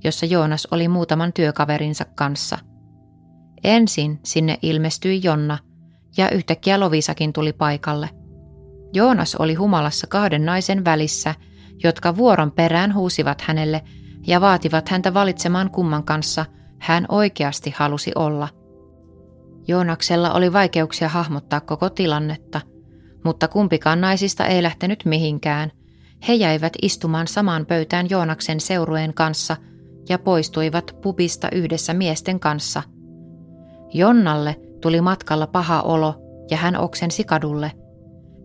jossa 0.05 0.26
Joonas 0.26 0.69
oli 0.71 0.88
muutaman 0.88 1.33
työkaverinsa 1.33 2.05
kanssa. 2.05 2.59
Ensin 3.64 4.21
sinne 4.25 4.59
ilmestyi 4.62 5.21
Jonna 5.25 5.59
ja 6.16 6.30
yhtäkkiä 6.30 6.80
Lovisakin 6.80 7.33
tuli 7.33 7.52
paikalle. 7.52 8.11
Joonas 8.92 9.35
oli 9.35 9.54
humalassa 9.54 10.06
kahden 10.06 10.44
naisen 10.44 10.85
välissä– 10.85 11.35
jotka 11.83 12.16
vuoron 12.16 12.52
perään 12.52 12.94
huusivat 12.94 13.40
hänelle 13.40 13.83
ja 14.26 14.40
vaativat 14.40 14.88
häntä 14.88 15.14
valitsemaan 15.14 15.71
kumman 15.71 16.04
kanssa 16.04 16.47
hän 16.78 17.06
oikeasti 17.09 17.75
halusi 17.76 18.12
olla. 18.14 18.49
Joonaksella 19.68 20.33
oli 20.33 20.52
vaikeuksia 20.52 21.09
hahmottaa 21.09 21.61
koko 21.61 21.90
tilannetta, 21.90 22.61
mutta 23.25 23.49
kumpikaan 23.49 24.00
naisista 24.00 24.47
ei 24.47 24.62
lähtenyt 24.62 25.04
mihinkään. 25.04 25.73
He 26.28 26.35
jäivät 26.35 26.73
istumaan 26.83 27.26
samaan 27.26 27.66
pöytään 27.66 28.11
Joonaksen 28.11 28.61
seurueen 28.61 29.14
kanssa 29.14 29.56
ja 30.09 30.18
poistuivat 30.18 30.97
pubista 31.02 31.49
yhdessä 31.52 31.94
miesten 31.94 32.40
kanssa. 32.40 32.83
Jonnalle 33.94 34.56
tuli 34.80 35.00
matkalla 35.00 35.46
paha 35.46 35.82
olo 35.82 36.14
ja 36.50 36.56
hän 36.56 36.76
oksensi 36.76 37.24
kadulle. 37.24 37.72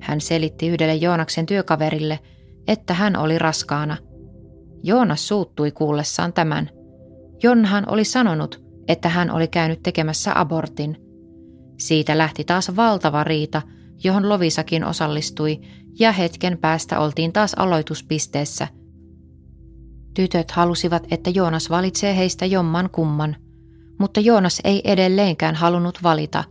Hän 0.02 0.22
selitti 0.22 0.68
yhdelle 0.68 0.96
Joonaksen 0.96 1.46
työkaverille– 1.46 2.20
että 2.70 2.94
hän 2.94 3.16
oli 3.16 3.40
raskaana. 3.40 3.98
Joonas 4.84 5.28
suuttui 5.28 5.72
kuullessaan 5.72 6.34
tämän. 6.34 6.70
Jonhan 7.44 7.90
oli 7.90 8.06
sanonut, 8.06 8.64
että 8.88 9.10
hän 9.10 9.32
oli 9.32 9.48
käynyt 9.48 9.84
tekemässä 9.84 10.32
abortin. 10.36 10.98
Siitä 11.80 12.18
lähti 12.18 12.44
taas 12.44 12.76
valtava 12.76 13.24
riita, 13.24 13.62
johon 14.04 14.30
Lovisakin 14.30 14.84
osallistui, 14.84 15.60
ja 16.00 16.12
hetken 16.12 16.58
päästä 16.58 17.00
oltiin 17.00 17.34
taas 17.34 17.54
aloituspisteessä. 17.54 18.68
Tytöt 20.14 20.52
halusivat, 20.52 21.08
että 21.12 21.30
Joonas 21.30 21.70
valitsee 21.70 22.18
heistä 22.18 22.46
jomman 22.46 22.90
kumman, 22.90 23.36
mutta 24.00 24.20
Joonas 24.20 24.62
ei 24.64 24.82
edelleenkään 24.84 25.56
halunnut 25.56 26.04
valita. 26.04 26.44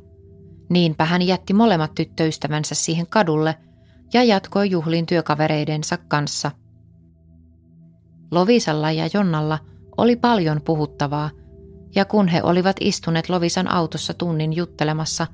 Niinpä 0.70 1.04
hän 1.04 1.22
jätti 1.22 1.52
molemmat 1.52 1.94
tyttöystävänsä 1.94 2.74
siihen 2.74 3.06
kadulle– 3.06 3.54
ja 4.12 4.24
jatkoi 4.24 4.70
juhliin 4.70 5.06
työkavereidensa 5.06 5.96
kanssa. 5.96 6.50
Lovisalla 8.30 8.92
ja 8.92 9.08
Jonnalla 9.14 9.58
oli 9.96 10.16
paljon 10.16 10.60
puhuttavaa, 10.64 11.30
ja 11.94 12.04
kun 12.04 12.28
he 12.28 12.42
olivat 12.42 12.76
istuneet 12.80 13.28
Lovisan 13.28 13.70
autossa 13.70 14.14
tunnin 14.14 14.52
juttelemassa, 14.52 15.26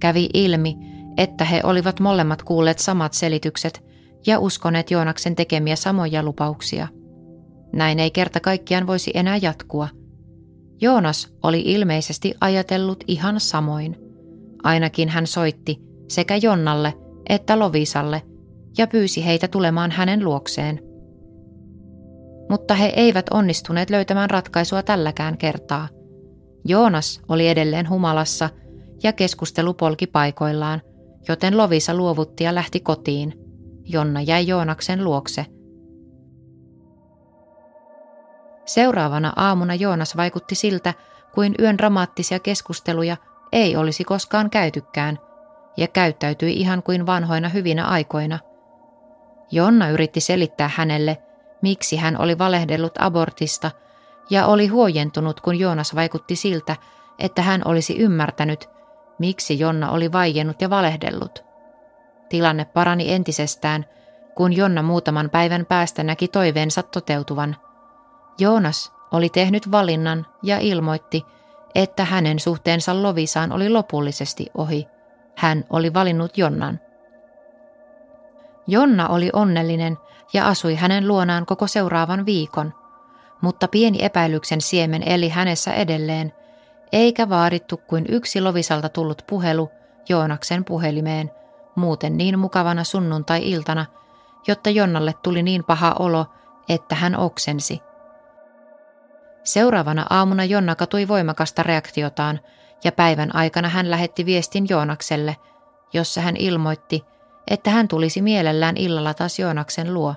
kävi 0.00 0.28
ilmi, 0.34 0.76
että 1.16 1.44
he 1.44 1.60
olivat 1.64 2.00
molemmat 2.00 2.42
kuulleet 2.42 2.78
samat 2.78 3.14
selitykset 3.14 3.84
ja 4.26 4.38
uskoneet 4.38 4.90
Joonaksen 4.90 5.36
tekemiä 5.36 5.76
samoja 5.76 6.22
lupauksia. 6.22 6.88
Näin 7.72 7.98
ei 7.98 8.10
kerta 8.10 8.40
kaikkiaan 8.40 8.86
voisi 8.86 9.10
enää 9.14 9.36
jatkua. 9.36 9.88
Joonas 10.80 11.34
oli 11.42 11.62
ilmeisesti 11.64 12.34
ajatellut 12.40 13.04
ihan 13.06 13.40
samoin. 13.40 13.96
Ainakin 14.62 15.08
hän 15.08 15.26
soitti 15.26 15.78
sekä 16.08 16.36
Jonnalle– 16.36 16.94
että 17.28 17.58
Lovisalle 17.58 18.22
ja 18.78 18.86
pyysi 18.86 19.26
heitä 19.26 19.48
tulemaan 19.48 19.90
hänen 19.90 20.24
luokseen. 20.24 20.80
Mutta 22.50 22.74
he 22.74 22.86
eivät 22.86 23.26
onnistuneet 23.30 23.90
löytämään 23.90 24.30
ratkaisua 24.30 24.82
tälläkään 24.82 25.38
kertaa. 25.38 25.88
Joonas 26.64 27.20
oli 27.28 27.48
edelleen 27.48 27.88
humalassa 27.88 28.50
ja 29.02 29.12
keskustelu 29.12 29.74
polki 29.74 30.06
paikoillaan, 30.06 30.82
joten 31.28 31.56
Lovisa 31.56 31.94
luovutti 31.94 32.44
ja 32.44 32.54
lähti 32.54 32.80
kotiin. 32.80 33.34
Jonna 33.84 34.22
jäi 34.22 34.46
Joonaksen 34.46 35.04
luokse. 35.04 35.46
Seuraavana 38.66 39.32
aamuna 39.36 39.74
Joonas 39.74 40.16
vaikutti 40.16 40.54
siltä, 40.54 40.94
kuin 41.34 41.54
yön 41.60 41.78
dramaattisia 41.78 42.38
keskusteluja 42.38 43.16
ei 43.52 43.76
olisi 43.76 44.04
koskaan 44.04 44.50
käytykään, 44.50 45.18
ja 45.76 45.88
käyttäytyi 45.88 46.52
ihan 46.52 46.82
kuin 46.82 47.06
vanhoina 47.06 47.48
hyvinä 47.48 47.86
aikoina. 47.86 48.38
Jonna 49.50 49.88
yritti 49.88 50.20
selittää 50.20 50.70
hänelle, 50.74 51.22
miksi 51.62 51.96
hän 51.96 52.20
oli 52.20 52.38
valehdellut 52.38 52.92
abortista, 52.98 53.70
ja 54.30 54.46
oli 54.46 54.66
huojentunut, 54.66 55.40
kun 55.40 55.58
Joonas 55.58 55.94
vaikutti 55.94 56.36
siltä, 56.36 56.76
että 57.18 57.42
hän 57.42 57.62
olisi 57.64 57.98
ymmärtänyt, 57.98 58.68
miksi 59.18 59.58
Jonna 59.58 59.90
oli 59.90 60.12
vaiennut 60.12 60.62
ja 60.62 60.70
valehdellut. 60.70 61.44
Tilanne 62.28 62.64
parani 62.64 63.12
entisestään, 63.12 63.84
kun 64.34 64.52
Jonna 64.52 64.82
muutaman 64.82 65.30
päivän 65.30 65.66
päästä 65.66 66.02
näki 66.02 66.28
toiveensa 66.28 66.82
toteutuvan. 66.82 67.56
Joonas 68.38 68.92
oli 69.12 69.28
tehnyt 69.28 69.70
valinnan 69.70 70.26
ja 70.42 70.58
ilmoitti, 70.58 71.24
että 71.74 72.04
hänen 72.04 72.38
suhteensa 72.38 73.02
Lovisaan 73.02 73.52
oli 73.52 73.68
lopullisesti 73.68 74.46
ohi. 74.54 74.88
Hän 75.36 75.64
oli 75.70 75.94
valinnut 75.94 76.38
Jonnan. 76.38 76.80
Jonna 78.66 79.08
oli 79.08 79.30
onnellinen 79.32 79.98
ja 80.32 80.48
asui 80.48 80.74
hänen 80.74 81.08
luonaan 81.08 81.46
koko 81.46 81.66
seuraavan 81.66 82.26
viikon, 82.26 82.74
mutta 83.40 83.68
pieni 83.68 84.04
epäilyksen 84.04 84.60
siemen 84.60 85.02
eli 85.02 85.28
hänessä 85.28 85.72
edelleen, 85.72 86.32
eikä 86.92 87.28
vaadittu 87.28 87.76
kuin 87.76 88.04
yksi 88.08 88.40
Lovisalta 88.40 88.88
tullut 88.88 89.22
puhelu 89.26 89.70
Joonaksen 90.08 90.64
puhelimeen, 90.64 91.30
muuten 91.74 92.16
niin 92.16 92.38
mukavana 92.38 92.84
sunnuntai-iltana, 92.84 93.86
jotta 94.46 94.70
Jonnalle 94.70 95.14
tuli 95.22 95.42
niin 95.42 95.64
paha 95.64 95.94
olo, 95.98 96.26
että 96.68 96.94
hän 96.94 97.16
oksensi. 97.16 97.85
Seuraavana 99.46 100.06
aamuna 100.10 100.44
Jonna 100.44 100.74
katui 100.74 101.08
voimakasta 101.08 101.62
reaktiotaan 101.62 102.40
ja 102.84 102.92
päivän 102.92 103.34
aikana 103.34 103.68
hän 103.68 103.90
lähetti 103.90 104.26
viestin 104.26 104.66
Joonakselle, 104.68 105.36
jossa 105.92 106.20
hän 106.20 106.36
ilmoitti, 106.36 107.04
että 107.50 107.70
hän 107.70 107.88
tulisi 107.88 108.22
mielellään 108.22 108.76
illalla 108.76 109.14
taas 109.14 109.38
Joonaksen 109.38 109.94
luo. 109.94 110.14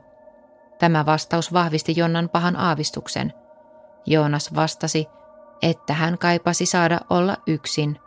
Tämä 0.79 1.05
vastaus 1.05 1.53
vahvisti 1.53 1.93
Jonnan 1.97 2.29
pahan 2.29 2.55
aavistuksen. 2.55 3.33
Joonas 4.05 4.55
vastasi, 4.55 5.07
että 5.61 5.93
hän 5.93 6.17
kaipasi 6.17 6.65
saada 6.65 6.99
olla 7.09 7.37
yksin. 7.47 7.99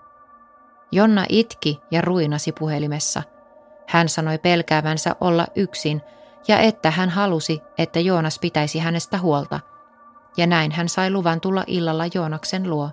Jonna 0.93 1.25
itki 1.29 1.81
ja 1.91 2.01
ruinasi 2.01 2.53
puhelimessa. 2.53 3.23
Hän 3.87 4.09
sanoi 4.09 4.39
pelkäävänsä 4.39 5.17
olla 5.21 5.47
yksin 5.55 6.03
ja 6.49 6.59
että 6.59 6.91
hän 6.91 7.11
halusi, 7.11 7.63
että 7.79 8.01
Joonas 8.01 8.39
pitäisi 8.39 8.79
hänestä 8.79 9.19
huolta– 9.19 9.61
ja 10.37 10.47
näin 10.47 10.73
hän 10.73 10.89
sai 10.89 11.11
luvan 11.11 11.41
tulla 11.41 11.65
illalla 11.67 12.05
Joonaksen 12.15 12.71
luo. 12.71 12.91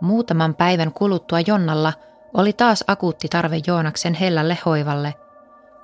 Muutaman 0.00 0.54
päivän 0.54 0.92
kuluttua 0.92 1.38
Jonnalla 1.46 1.92
oli 2.34 2.52
taas 2.52 2.84
akuutti 2.86 3.28
tarve 3.28 3.60
Joonaksen 3.66 4.14
hellälle 4.14 4.58
hoivalle. 4.66 5.14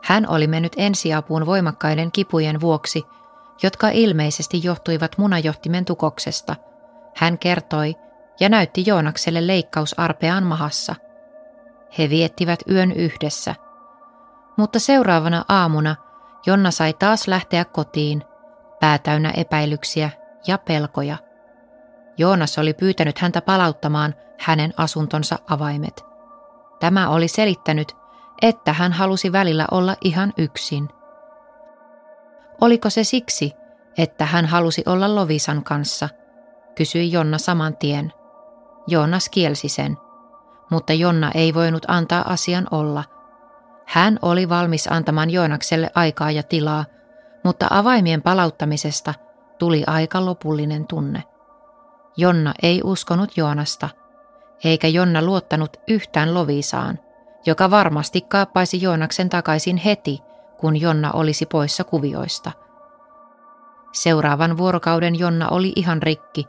Hän 0.02 0.28
oli 0.28 0.46
mennyt 0.46 0.72
ensiapuun 0.76 1.46
voimakkaiden 1.46 2.12
kipujen 2.12 2.60
vuoksi, 2.60 3.02
jotka 3.62 3.88
ilmeisesti 3.88 4.60
johtuivat 4.64 5.18
munajohtimen 5.18 5.84
tukoksesta. 5.84 6.56
Hän 7.16 7.38
kertoi 7.38 7.94
ja 8.40 8.48
näytti 8.48 8.84
Joonakselle 8.86 9.46
leikkausarpeaan 9.46 10.44
mahassa. 10.44 10.94
He 11.98 12.10
viettivät 12.10 12.58
yön 12.70 12.92
yhdessä. 12.92 13.54
Mutta 14.56 14.78
seuraavana 14.78 15.44
aamuna 15.48 15.96
Jonna 16.46 16.70
sai 16.70 16.92
taas 16.92 17.28
lähteä 17.28 17.64
kotiin– 17.64 18.24
pää 18.84 18.98
täynnä 18.98 19.32
epäilyksiä 19.36 20.10
ja 20.46 20.58
pelkoja. 20.58 21.16
Joonas 22.18 22.58
oli 22.58 22.74
pyytänyt 22.74 23.18
häntä 23.18 23.42
palauttamaan 23.42 24.14
hänen 24.40 24.74
asuntonsa 24.76 25.38
avaimet. 25.50 26.04
Tämä 26.80 27.08
oli 27.08 27.28
selittänyt, 27.28 27.96
että 28.42 28.72
hän 28.72 28.92
halusi 28.92 29.32
välillä 29.32 29.66
olla 29.70 29.96
ihan 30.04 30.32
yksin. 30.38 30.88
Oliko 32.60 32.90
se 32.90 33.04
siksi, 33.04 33.52
että 33.98 34.26
hän 34.26 34.46
halusi 34.46 34.82
olla 34.86 35.14
Lovisan 35.14 35.64
kanssa, 35.64 36.08
kysyi 36.74 37.12
Jonna 37.12 37.38
saman 37.38 37.76
tien. 37.76 38.12
Joonas 38.86 39.28
kielsi 39.28 39.68
sen, 39.68 39.96
mutta 40.70 40.92
Jonna 40.92 41.30
ei 41.34 41.54
voinut 41.54 41.84
antaa 41.88 42.32
asian 42.32 42.66
olla. 42.70 43.04
Hän 43.86 44.18
oli 44.22 44.48
valmis 44.48 44.92
antamaan 44.92 45.30
Joonakselle 45.30 45.90
aikaa 45.94 46.30
ja 46.30 46.42
tilaa, 46.42 46.84
mutta 47.44 47.66
avaimien 47.70 48.22
palauttamisesta 48.22 49.14
tuli 49.58 49.84
aika 49.86 50.24
lopullinen 50.24 50.86
tunne. 50.86 51.22
Jonna 52.16 52.54
ei 52.62 52.80
uskonut 52.84 53.36
Joonasta, 53.36 53.88
eikä 54.64 54.88
Jonna 54.88 55.22
luottanut 55.22 55.76
yhtään 55.88 56.34
Lovisaan, 56.34 56.98
joka 57.46 57.70
varmasti 57.70 58.20
kaappaisi 58.20 58.82
Joonaksen 58.82 59.28
takaisin 59.28 59.76
heti, 59.76 60.20
kun 60.56 60.80
Jonna 60.80 61.12
olisi 61.12 61.46
poissa 61.46 61.84
kuvioista. 61.84 62.52
Seuraavan 63.92 64.56
vuorokauden 64.56 65.18
Jonna 65.18 65.48
oli 65.48 65.72
ihan 65.76 66.02
rikki. 66.02 66.48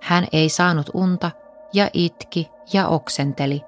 Hän 0.00 0.26
ei 0.32 0.48
saanut 0.48 0.90
unta 0.94 1.30
ja 1.72 1.90
itki 1.92 2.50
ja 2.72 2.88
oksenteli. 2.88 3.62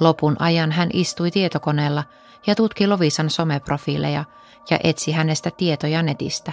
Lopun 0.00 0.36
ajan 0.38 0.72
hän 0.72 0.88
istui 0.92 1.30
tietokoneella 1.30 2.04
ja 2.46 2.54
tutki 2.54 2.86
Lovisan 2.86 3.30
someprofiileja– 3.30 4.24
ja 4.70 4.78
etsi 4.84 5.12
hänestä 5.12 5.50
tietoja 5.56 6.02
netistä. 6.02 6.52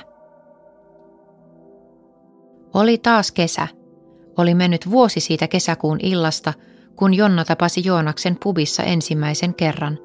Oli 2.73 2.97
taas 2.97 3.31
kesä. 3.31 3.67
Oli 4.37 4.53
mennyt 4.53 4.91
vuosi 4.91 5.19
siitä 5.19 5.47
kesäkuun 5.47 5.99
illasta, 6.03 6.53
kun 6.95 7.13
Jonna 7.13 7.45
tapasi 7.45 7.81
Joonaksen 7.85 8.37
pubissa 8.43 8.83
ensimmäisen 8.83 9.53
kerran. 9.53 9.99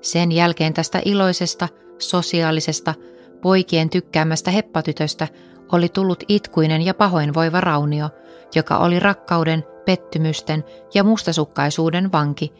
Sen 0.00 0.32
jälkeen 0.32 0.74
tästä 0.74 1.00
iloisesta, 1.04 1.68
sosiaalisesta, 1.98 2.94
poikien 3.42 3.90
tykkäämästä 3.90 4.50
heppatytöstä 4.50 5.28
oli 5.72 5.88
tullut 5.88 6.24
itkuinen 6.28 6.82
ja 6.82 6.94
pahoinvoiva 6.94 7.60
raunio, 7.60 8.10
joka 8.54 8.78
oli 8.78 9.00
rakkauden, 9.00 9.64
pettymysten 9.84 10.64
ja 10.94 11.04
mustasukkaisuuden 11.04 12.12
vanki, 12.12 12.52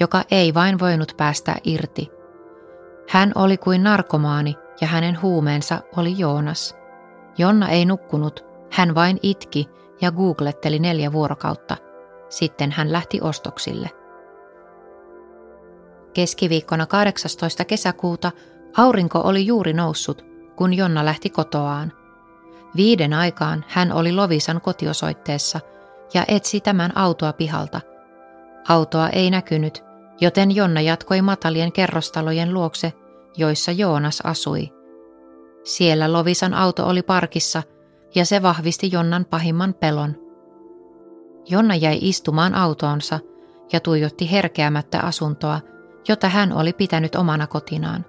joka 0.00 0.24
ei 0.30 0.54
vain 0.54 0.78
voinut 0.78 1.12
päästä 1.16 1.56
irti– 1.64 2.08
hän 3.08 3.32
oli 3.34 3.56
kuin 3.56 3.82
narkomaani 3.82 4.56
ja 4.80 4.86
hänen 4.86 5.22
huumeensa 5.22 5.80
oli 5.96 6.18
Joonas. 6.18 6.76
Jonna 7.38 7.68
ei 7.68 7.84
nukkunut, 7.84 8.44
hän 8.72 8.94
vain 8.94 9.18
itki 9.22 9.68
ja 10.00 10.12
googletteli 10.12 10.78
neljä 10.78 11.12
vuorokautta. 11.12 11.76
Sitten 12.28 12.72
hän 12.72 12.92
lähti 12.92 13.20
ostoksille. 13.20 13.90
Keskiviikkona 16.14 16.86
18. 16.86 17.64
kesäkuuta 17.64 18.32
aurinko 18.76 19.20
oli 19.24 19.46
juuri 19.46 19.72
noussut, 19.72 20.24
kun 20.56 20.74
Jonna 20.74 21.04
lähti 21.04 21.30
kotoaan. 21.30 21.92
Viiden 22.76 23.12
aikaan 23.12 23.64
hän 23.68 23.92
oli 23.92 24.12
Lovisan 24.12 24.60
kotiosoitteessa 24.60 25.60
ja 26.14 26.24
etsi 26.28 26.60
tämän 26.60 26.96
autoa 26.98 27.32
pihalta. 27.32 27.80
Autoa 28.68 29.08
ei 29.08 29.30
näkynyt, 29.30 29.84
joten 30.20 30.56
Jonna 30.56 30.80
jatkoi 30.80 31.22
matalien 31.22 31.72
kerrostalojen 31.72 32.54
luokse, 32.54 32.92
joissa 33.36 33.72
Joonas 33.72 34.20
asui. 34.24 34.72
Siellä 35.64 36.12
Lovisan 36.12 36.54
auto 36.54 36.86
oli 36.86 37.02
parkissa 37.02 37.62
ja 38.14 38.24
se 38.24 38.42
vahvisti 38.42 38.90
Jonnan 38.92 39.24
pahimman 39.24 39.74
pelon. 39.74 40.14
Jonna 41.48 41.74
jäi 41.74 41.98
istumaan 42.00 42.54
autoonsa 42.54 43.20
ja 43.72 43.80
tuijotti 43.80 44.30
herkeämättä 44.30 45.00
asuntoa, 45.00 45.60
jota 46.08 46.28
hän 46.28 46.52
oli 46.52 46.72
pitänyt 46.72 47.14
omana 47.14 47.46
kotinaan. 47.46 48.04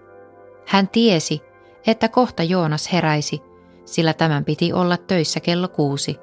Hän 0.68 0.88
tiesi, 0.88 1.42
että 1.88 2.10
kohta 2.10 2.44
Joonas 2.44 2.94
heräisi, 2.94 3.42
sillä 3.86 4.14
tämän 4.14 4.46
piti 4.46 4.74
olla 4.74 4.98
töissä 4.98 5.40
kello 5.40 5.68
kuusi. 5.68 6.18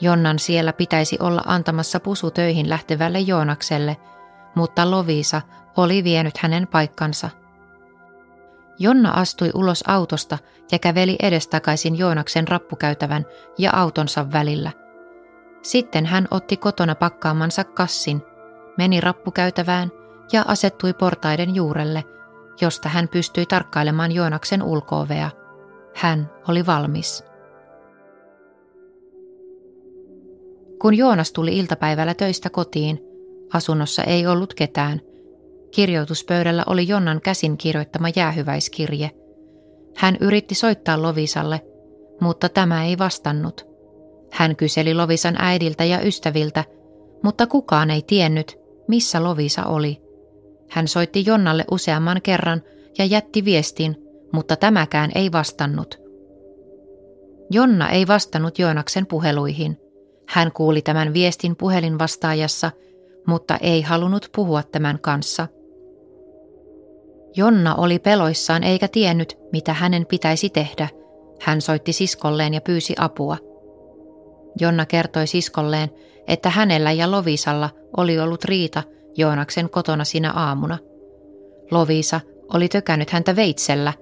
Jonnan 0.00 0.38
siellä 0.38 0.72
pitäisi 0.72 1.16
olla 1.20 1.42
antamassa 1.46 2.00
pusu 2.00 2.30
töihin 2.30 2.68
lähtevälle 2.68 3.20
Joonakselle– 3.20 3.96
mutta 4.54 4.90
Lovisa 4.90 5.42
oli 5.76 6.04
vienyt 6.04 6.38
hänen 6.38 6.66
paikkansa. 6.66 7.30
Jonna 8.78 9.10
astui 9.10 9.50
ulos 9.54 9.84
autosta 9.86 10.38
ja 10.72 10.78
käveli 10.78 11.16
edestakaisin 11.22 11.98
Joonaksen 11.98 12.48
rappukäytävän 12.48 13.26
ja 13.58 13.70
autonsa 13.74 14.32
välillä. 14.32 14.70
Sitten 15.62 16.06
hän 16.06 16.28
otti 16.30 16.56
kotona 16.56 16.94
pakkaamansa 16.94 17.64
kassin, 17.64 18.22
meni 18.78 19.00
rappukäytävään 19.00 19.90
ja 20.32 20.44
asettui 20.46 20.92
portaiden 20.92 21.54
juurelle, 21.54 22.04
josta 22.60 22.88
hän 22.88 23.08
pystyi 23.08 23.46
tarkkailemaan 23.46 24.12
Joonaksen 24.12 24.62
ulkoovea. 24.62 25.30
Hän 25.94 26.30
oli 26.48 26.66
valmis. 26.66 27.24
Kun 30.80 30.94
Joonas 30.94 31.32
tuli 31.32 31.58
iltapäivällä 31.58 32.14
töistä 32.14 32.50
kotiin, 32.50 33.13
Asunnossa 33.52 34.02
ei 34.02 34.26
ollut 34.26 34.54
ketään. 34.54 35.00
Kirjoituspöydällä 35.70 36.62
oli 36.66 36.88
Jonnan 36.88 37.20
käsin 37.20 37.58
kirjoittama 37.58 38.08
jäähyväiskirje. 38.16 39.10
Hän 39.96 40.16
yritti 40.20 40.54
soittaa 40.54 41.02
Lovisalle, 41.02 41.60
mutta 42.20 42.48
tämä 42.48 42.84
ei 42.84 42.98
vastannut. 42.98 43.66
Hän 44.32 44.56
kyseli 44.56 44.94
Lovisan 44.94 45.34
äidiltä 45.38 45.84
ja 45.84 46.00
ystäviltä, 46.00 46.64
mutta 47.22 47.46
kukaan 47.46 47.90
ei 47.90 48.02
tiennyt, 48.02 48.58
missä 48.88 49.22
Lovisa 49.22 49.64
oli. 49.64 50.00
Hän 50.70 50.88
soitti 50.88 51.24
Jonnalle 51.26 51.64
useamman 51.70 52.22
kerran 52.22 52.62
ja 52.98 53.04
jätti 53.04 53.44
viestin, 53.44 53.96
mutta 54.32 54.56
tämäkään 54.56 55.10
ei 55.14 55.32
vastannut. 55.32 56.00
Jonna 57.50 57.90
ei 57.90 58.06
vastannut 58.06 58.58
Joonaksen 58.58 59.06
puheluihin. 59.06 59.78
Hän 60.28 60.52
kuuli 60.52 60.82
tämän 60.82 61.12
viestin 61.12 61.56
puhelinvastaajassa, 61.56 62.70
mutta 63.26 63.56
ei 63.56 63.82
halunnut 63.82 64.28
puhua 64.34 64.62
tämän 64.62 64.98
kanssa. 65.00 65.48
Jonna 67.36 67.74
oli 67.74 67.98
peloissaan 67.98 68.62
eikä 68.62 68.88
tiennyt, 68.88 69.38
mitä 69.52 69.74
hänen 69.74 70.06
pitäisi 70.06 70.50
tehdä. 70.50 70.88
Hän 71.40 71.60
soitti 71.60 71.92
siskolleen 71.92 72.54
ja 72.54 72.60
pyysi 72.60 72.94
apua. 72.98 73.36
Jonna 74.60 74.86
kertoi 74.86 75.26
siskolleen, 75.26 75.90
että 76.26 76.50
hänellä 76.50 76.92
ja 76.92 77.10
Lovisalla 77.10 77.70
oli 77.96 78.18
ollut 78.18 78.44
riita 78.44 78.82
Joonaksen 79.16 79.70
kotona 79.70 80.04
sinä 80.04 80.32
aamuna. 80.32 80.78
Lovisa 81.70 82.20
oli 82.54 82.68
tökännyt 82.68 83.10
häntä 83.10 83.36
veitsellä 83.36 83.92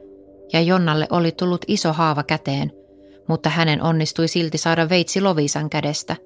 ja 0.52 0.60
Jonnalle 0.60 1.06
oli 1.10 1.32
tullut 1.32 1.64
iso 1.68 1.92
haava 1.92 2.22
käteen, 2.22 2.72
mutta 3.28 3.48
hänen 3.48 3.82
onnistui 3.82 4.28
silti 4.28 4.58
saada 4.58 4.88
veitsi 4.88 5.20
Lovisan 5.20 5.70
kädestä. 5.70 6.16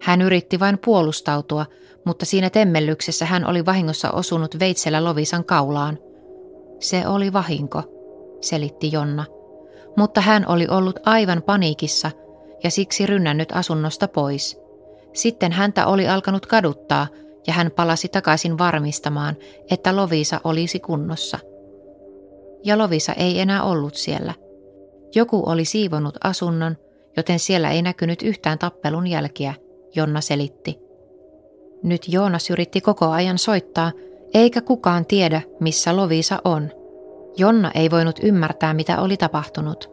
Hän 0.00 0.22
yritti 0.22 0.60
vain 0.60 0.78
puolustautua, 0.84 1.66
mutta 2.04 2.24
siinä 2.24 2.50
temmellyksessä 2.50 3.26
hän 3.26 3.46
oli 3.46 3.66
vahingossa 3.66 4.10
osunut 4.10 4.58
veitsellä 4.60 5.04
Lovisan 5.04 5.44
kaulaan. 5.44 5.98
Se 6.80 7.06
oli 7.06 7.32
vahinko, 7.32 7.82
selitti 8.40 8.92
Jonna. 8.92 9.24
Mutta 9.96 10.20
hän 10.20 10.48
oli 10.48 10.66
ollut 10.68 11.00
aivan 11.06 11.42
paniikissa 11.42 12.10
ja 12.64 12.70
siksi 12.70 13.06
rynnännyt 13.06 13.48
asunnosta 13.52 14.08
pois. 14.08 14.58
Sitten 15.12 15.52
häntä 15.52 15.86
oli 15.86 16.08
alkanut 16.08 16.46
kaduttaa 16.46 17.06
ja 17.46 17.52
hän 17.52 17.70
palasi 17.70 18.08
takaisin 18.08 18.58
varmistamaan, 18.58 19.36
että 19.70 19.96
Lovisa 19.96 20.40
olisi 20.44 20.80
kunnossa. 20.80 21.38
Ja 22.64 22.78
Lovisa 22.78 23.12
ei 23.12 23.40
enää 23.40 23.62
ollut 23.62 23.94
siellä. 23.94 24.34
Joku 25.14 25.42
oli 25.46 25.64
siivonut 25.64 26.14
asunnon, 26.24 26.76
joten 27.16 27.38
siellä 27.38 27.70
ei 27.70 27.82
näkynyt 27.82 28.22
yhtään 28.22 28.58
tappelun 28.58 29.06
jälkiä, 29.06 29.54
Jonna 29.96 30.20
selitti. 30.20 30.78
Nyt 31.82 32.02
Joonas 32.08 32.50
yritti 32.50 32.80
koko 32.80 33.06
ajan 33.06 33.38
soittaa, 33.38 33.92
eikä 34.34 34.60
kukaan 34.60 35.06
tiedä, 35.06 35.42
missä 35.60 35.96
Lovisa 35.96 36.38
on. 36.44 36.70
Jonna 37.36 37.70
ei 37.74 37.90
voinut 37.90 38.18
ymmärtää, 38.22 38.74
mitä 38.74 39.00
oli 39.00 39.16
tapahtunut. 39.16 39.90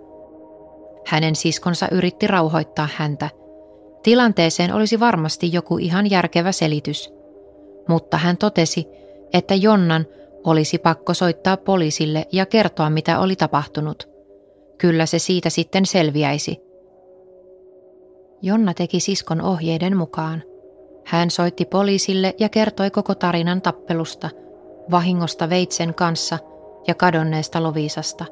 Hänen 1.07 1.35
siskonsa 1.35 1.87
yritti 1.91 2.27
rauhoittaa 2.27 2.89
häntä. 2.95 3.29
Tilanteeseen 4.03 4.73
olisi 4.73 4.99
varmasti 4.99 5.53
joku 5.53 5.77
ihan 5.77 6.09
järkevä 6.09 6.51
selitys. 6.51 7.13
Mutta 7.87 8.17
hän 8.17 8.37
totesi, 8.37 8.87
että 9.33 9.55
Jonnan 9.55 10.05
olisi 10.43 10.77
pakko 10.77 11.13
soittaa 11.13 11.57
poliisille 11.57 12.27
ja 12.31 12.45
kertoa, 12.45 12.89
mitä 12.89 13.19
oli 13.19 13.35
tapahtunut. 13.35 14.09
Kyllä 14.77 15.05
se 15.05 15.19
siitä 15.19 15.49
sitten 15.49 15.85
selviäisi. 15.85 16.72
Jonna 18.45 18.73
teki 18.73 18.99
siskon 18.99 19.41
ohjeiden 19.41 19.97
mukaan. 19.97 20.43
Hän 21.05 21.31
soitti 21.31 21.65
poliisille 21.65 22.35
ja 22.39 22.49
kertoi 22.49 22.91
koko 22.91 23.15
tarinan 23.15 23.61
tappelusta, 23.61 24.29
vahingosta 24.91 25.49
veitsen 25.49 25.93
kanssa 25.93 26.39
ja 26.87 26.95
kadonneesta 26.95 27.63
Lovisasta. 27.63 28.25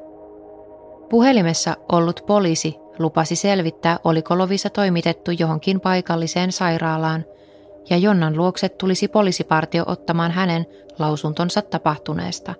Puhelimessa 1.08 1.76
ollut 1.92 2.20
poliisi 2.26 2.76
lupasi 2.98 3.36
selvittää, 3.36 3.98
oliko 4.04 4.38
Lovisa 4.38 4.70
toimitettu 4.70 5.30
johonkin 5.30 5.80
paikalliseen 5.80 6.52
sairaalaan, 6.52 7.24
ja 7.90 7.96
Jonnan 7.96 8.36
luokse 8.36 8.68
tulisi 8.68 9.08
poliisipartio 9.08 9.84
ottamaan 9.86 10.30
hänen 10.30 10.66
lausuntonsa 10.98 11.62
tapahtuneesta. 11.62 12.54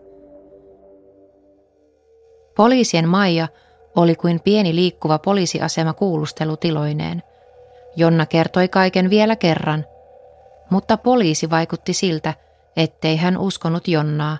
Poliisien 2.57 3.09
Maija 3.09 3.49
oli 3.97 4.15
kuin 4.15 4.41
pieni 4.41 4.75
liikkuva 4.75 5.19
poliisiasema 5.19 5.93
kuulustelutiloineen. 5.93 7.23
Jonna 7.97 8.27
kertoi 8.27 8.69
kaiken 8.69 9.11
vielä 9.11 9.37
kerran, 9.37 9.85
mutta 10.71 10.97
poliisi 10.97 11.51
vaikutti 11.51 11.93
siltä, 11.93 12.35
ettei 12.77 13.17
hän 13.17 13.39
uskonut 13.39 13.89
Jonnaa. 13.89 14.39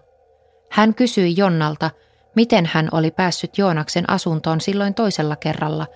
Hän 0.71 0.95
kysyi 0.95 1.35
Jonnalta, 1.37 1.91
miten 2.37 2.71
hän 2.73 2.89
oli 2.93 3.11
päässyt 3.11 3.59
Joonaksen 3.59 4.11
asuntoon 4.11 4.61
silloin 4.61 4.95
toisella 4.95 5.37
kerralla, 5.37 5.87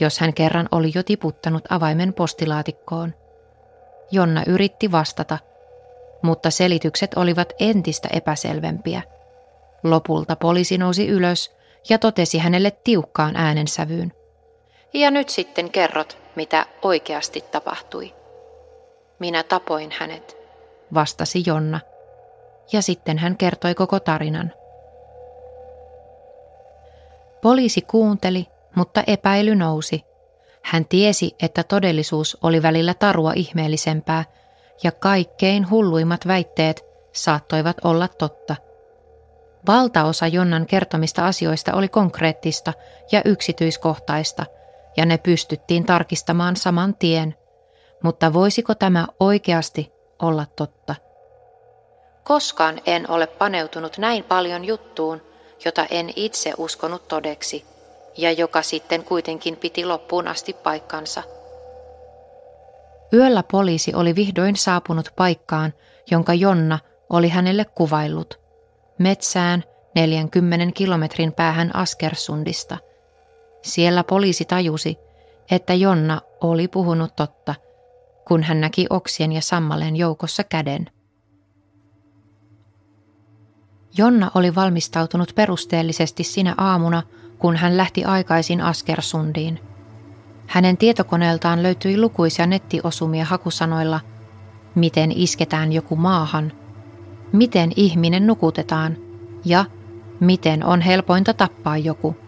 jos 0.00 0.18
hän 0.18 0.34
kerran 0.34 0.68
oli 0.72 0.92
jo 0.94 1.02
tiputtanut 1.02 1.64
avaimen 1.70 2.12
postilaatikkoon. 2.12 3.14
Jonna 4.10 4.42
yritti 4.46 4.92
vastata, 4.92 5.38
mutta 6.22 6.50
selitykset 6.50 7.14
olivat 7.14 7.52
entistä 7.60 8.08
epäselvempiä. 8.12 9.02
Lopulta 9.84 10.36
poliisi 10.36 10.78
nousi 10.78 11.08
ylös 11.08 11.56
ja 11.88 11.98
totesi 11.98 12.38
hänelle 12.38 12.70
tiukkaan 12.70 13.36
äänensävyyn. 13.36 14.12
Ja 14.94 15.10
nyt 15.10 15.28
sitten 15.28 15.70
kerrot, 15.70 16.18
mitä 16.36 16.66
oikeasti 16.82 17.40
tapahtui. 17.40 18.14
Minä 19.18 19.42
tapoin 19.42 19.90
hänet, 19.98 20.36
vastasi 20.94 21.42
Jonna. 21.46 21.80
Ja 22.72 22.82
sitten 22.82 23.18
hän 23.18 23.36
kertoi 23.36 23.74
koko 23.74 24.00
tarinan. 24.00 24.52
Poliisi 27.42 27.80
kuunteli, 27.80 28.46
mutta 28.74 29.02
epäily 29.06 29.54
nousi. 29.54 30.04
Hän 30.62 30.84
tiesi, 30.84 31.34
että 31.42 31.62
todellisuus 31.62 32.38
oli 32.42 32.62
välillä 32.62 32.94
tarua 32.94 33.32
ihmeellisempää 33.36 34.24
ja 34.82 34.92
kaikkein 34.92 35.70
hulluimmat 35.70 36.26
väitteet 36.26 36.84
saattoivat 37.12 37.76
olla 37.84 38.08
totta. 38.08 38.56
Valtaosa 39.66 40.26
Jonnan 40.26 40.66
kertomista 40.66 41.26
asioista 41.26 41.74
oli 41.74 41.88
konkreettista 41.88 42.72
ja 43.12 43.22
yksityiskohtaista, 43.24 44.46
ja 44.96 45.06
ne 45.06 45.18
pystyttiin 45.18 45.84
tarkistamaan 45.84 46.56
saman 46.56 46.94
tien. 46.94 47.34
Mutta 48.02 48.32
voisiko 48.32 48.74
tämä 48.74 49.06
oikeasti 49.20 49.92
olla 50.22 50.46
totta? 50.56 50.94
Koskaan 52.24 52.80
en 52.86 53.10
ole 53.10 53.26
paneutunut 53.26 53.98
näin 53.98 54.24
paljon 54.24 54.64
juttuun, 54.64 55.22
jota 55.64 55.86
en 55.90 56.10
itse 56.16 56.52
uskonut 56.58 57.08
todeksi, 57.08 57.64
ja 58.16 58.32
joka 58.32 58.62
sitten 58.62 59.04
kuitenkin 59.04 59.56
piti 59.56 59.84
loppuun 59.86 60.28
asti 60.28 60.52
paikkansa. 60.52 61.22
Yöllä 63.12 63.42
poliisi 63.52 63.94
oli 63.94 64.14
vihdoin 64.14 64.56
saapunut 64.56 65.10
paikkaan, 65.16 65.74
jonka 66.10 66.34
Jonna 66.34 66.78
oli 67.10 67.28
hänelle 67.28 67.64
kuvaillut. 67.64 68.40
Metsään 68.98 69.64
40 69.94 70.66
kilometrin 70.74 71.32
päähän 71.32 71.76
Askersundista. 71.76 72.78
Siellä 73.66 74.04
poliisi 74.04 74.44
tajusi, 74.44 74.96
että 75.50 75.74
Jonna 75.74 76.20
oli 76.40 76.68
puhunut 76.68 77.16
totta, 77.16 77.54
kun 78.28 78.42
hän 78.42 78.60
näki 78.60 78.86
oksien 78.90 79.32
ja 79.32 79.40
sammaleen 79.40 79.96
joukossa 79.96 80.44
käden. 80.44 80.90
Jonna 83.98 84.30
oli 84.34 84.54
valmistautunut 84.54 85.32
perusteellisesti 85.34 86.24
sinä 86.24 86.54
aamuna, 86.58 87.02
kun 87.38 87.56
hän 87.56 87.76
lähti 87.76 88.04
aikaisin 88.04 88.60
Askersundiin. 88.60 89.60
Hänen 90.46 90.76
tietokoneeltaan 90.76 91.62
löytyi 91.62 92.00
lukuisia 92.00 92.46
nettiosumia 92.46 93.24
hakusanoilla 93.24 94.00
miten 94.74 95.12
isketään 95.12 95.72
joku 95.72 95.96
maahan, 95.96 96.52
miten 97.32 97.72
ihminen 97.76 98.26
nukutetaan 98.26 98.96
ja 99.44 99.64
miten 100.20 100.64
on 100.64 100.80
helpointa 100.80 101.34
tappaa 101.34 101.76
joku. 101.76 102.25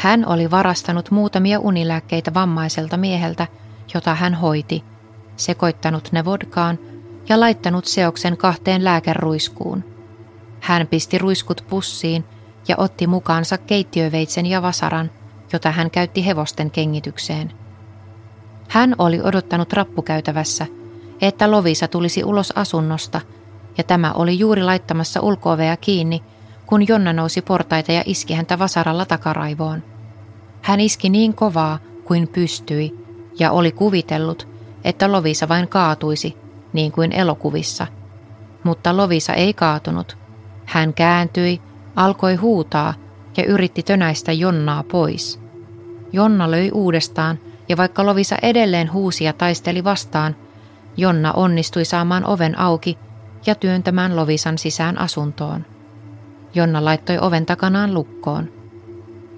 Hän 0.00 0.26
oli 0.26 0.50
varastanut 0.50 1.10
muutamia 1.10 1.60
unilääkkeitä 1.60 2.34
vammaiselta 2.34 2.96
mieheltä, 2.96 3.46
jota 3.94 4.14
hän 4.14 4.34
hoiti, 4.34 4.84
sekoittanut 5.36 6.08
ne 6.12 6.24
vodkaan 6.24 6.78
ja 7.28 7.40
laittanut 7.40 7.84
seoksen 7.84 8.36
kahteen 8.36 8.84
lääkeruiskuun. 8.84 9.84
Hän 10.60 10.86
pisti 10.86 11.18
ruiskut 11.18 11.64
pussiin 11.70 12.24
ja 12.68 12.74
otti 12.78 13.06
mukaansa 13.06 13.58
keittiöveitsen 13.58 14.46
ja 14.46 14.62
vasaran, 14.62 15.10
jota 15.52 15.70
hän 15.70 15.90
käytti 15.90 16.26
hevosten 16.26 16.70
kengitykseen. 16.70 17.52
Hän 18.68 18.94
oli 18.98 19.20
odottanut 19.22 19.72
rappukäytävässä, 19.72 20.66
että 21.20 21.50
Lovisa 21.50 21.88
tulisi 21.88 22.24
ulos 22.24 22.52
asunnosta, 22.56 23.20
ja 23.78 23.84
tämä 23.84 24.12
oli 24.12 24.38
juuri 24.38 24.62
laittamassa 24.62 25.20
ulkoovea 25.20 25.76
kiinni, 25.76 26.22
kun 26.66 26.88
Jonna 26.88 27.12
nousi 27.12 27.42
portaita 27.42 27.92
ja 27.92 28.02
iski 28.06 28.34
häntä 28.34 28.58
vasaralla 28.58 29.04
takaraivoon. 29.06 29.89
Hän 30.62 30.80
iski 30.80 31.08
niin 31.08 31.34
kovaa 31.34 31.78
kuin 32.04 32.28
pystyi, 32.28 32.94
ja 33.38 33.50
oli 33.52 33.72
kuvitellut, 33.72 34.48
että 34.84 35.12
Lovisa 35.12 35.48
vain 35.48 35.68
kaatuisi, 35.68 36.36
niin 36.72 36.92
kuin 36.92 37.12
elokuvissa. 37.12 37.86
Mutta 38.64 38.96
Lovisa 38.96 39.34
ei 39.34 39.54
kaatunut. 39.54 40.16
Hän 40.64 40.94
kääntyi, 40.94 41.60
alkoi 41.96 42.34
huutaa 42.34 42.94
ja 43.36 43.44
yritti 43.44 43.82
tönäistä 43.82 44.32
Jonnaa 44.32 44.82
pois. 44.82 45.40
Jonna 46.12 46.50
löi 46.50 46.70
uudestaan, 46.70 47.38
ja 47.68 47.76
vaikka 47.76 48.06
Lovisa 48.06 48.36
edelleen 48.42 48.92
huusi 48.92 49.24
ja 49.24 49.32
taisteli 49.32 49.84
vastaan, 49.84 50.36
Jonna 50.96 51.32
onnistui 51.32 51.84
saamaan 51.84 52.26
oven 52.26 52.58
auki 52.58 52.98
ja 53.46 53.54
työntämään 53.54 54.16
Lovisan 54.16 54.58
sisään 54.58 54.98
asuntoon. 54.98 55.64
Jonna 56.54 56.84
laittoi 56.84 57.18
oven 57.18 57.46
takanaan 57.46 57.94
lukkoon. 57.94 58.59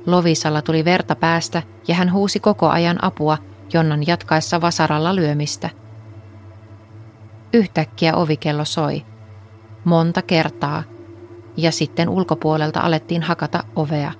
Lovisalla 0.07 0.62
tuli 0.62 0.85
verta 0.85 1.17
päästä 1.17 1.62
ja 1.88 1.95
hän 1.95 2.12
huusi 2.12 2.41
koko 2.41 2.69
ajan 2.69 3.05
apua 3.05 3.38
Jonnan 3.73 4.07
jatkaessa 4.07 4.61
vasaralla 4.61 5.15
lyömistä. 5.17 5.71
Yhtäkkiä 7.53 8.17
ovikello 8.17 8.65
soi. 8.65 9.03
Monta 9.85 10.23
kertaa. 10.23 10.83
Ja 11.57 11.73
sitten 11.73 12.09
ulkopuolelta 12.09 12.81
alettiin 12.81 13.23
hakata 13.23 13.65
ovea. 13.77 14.12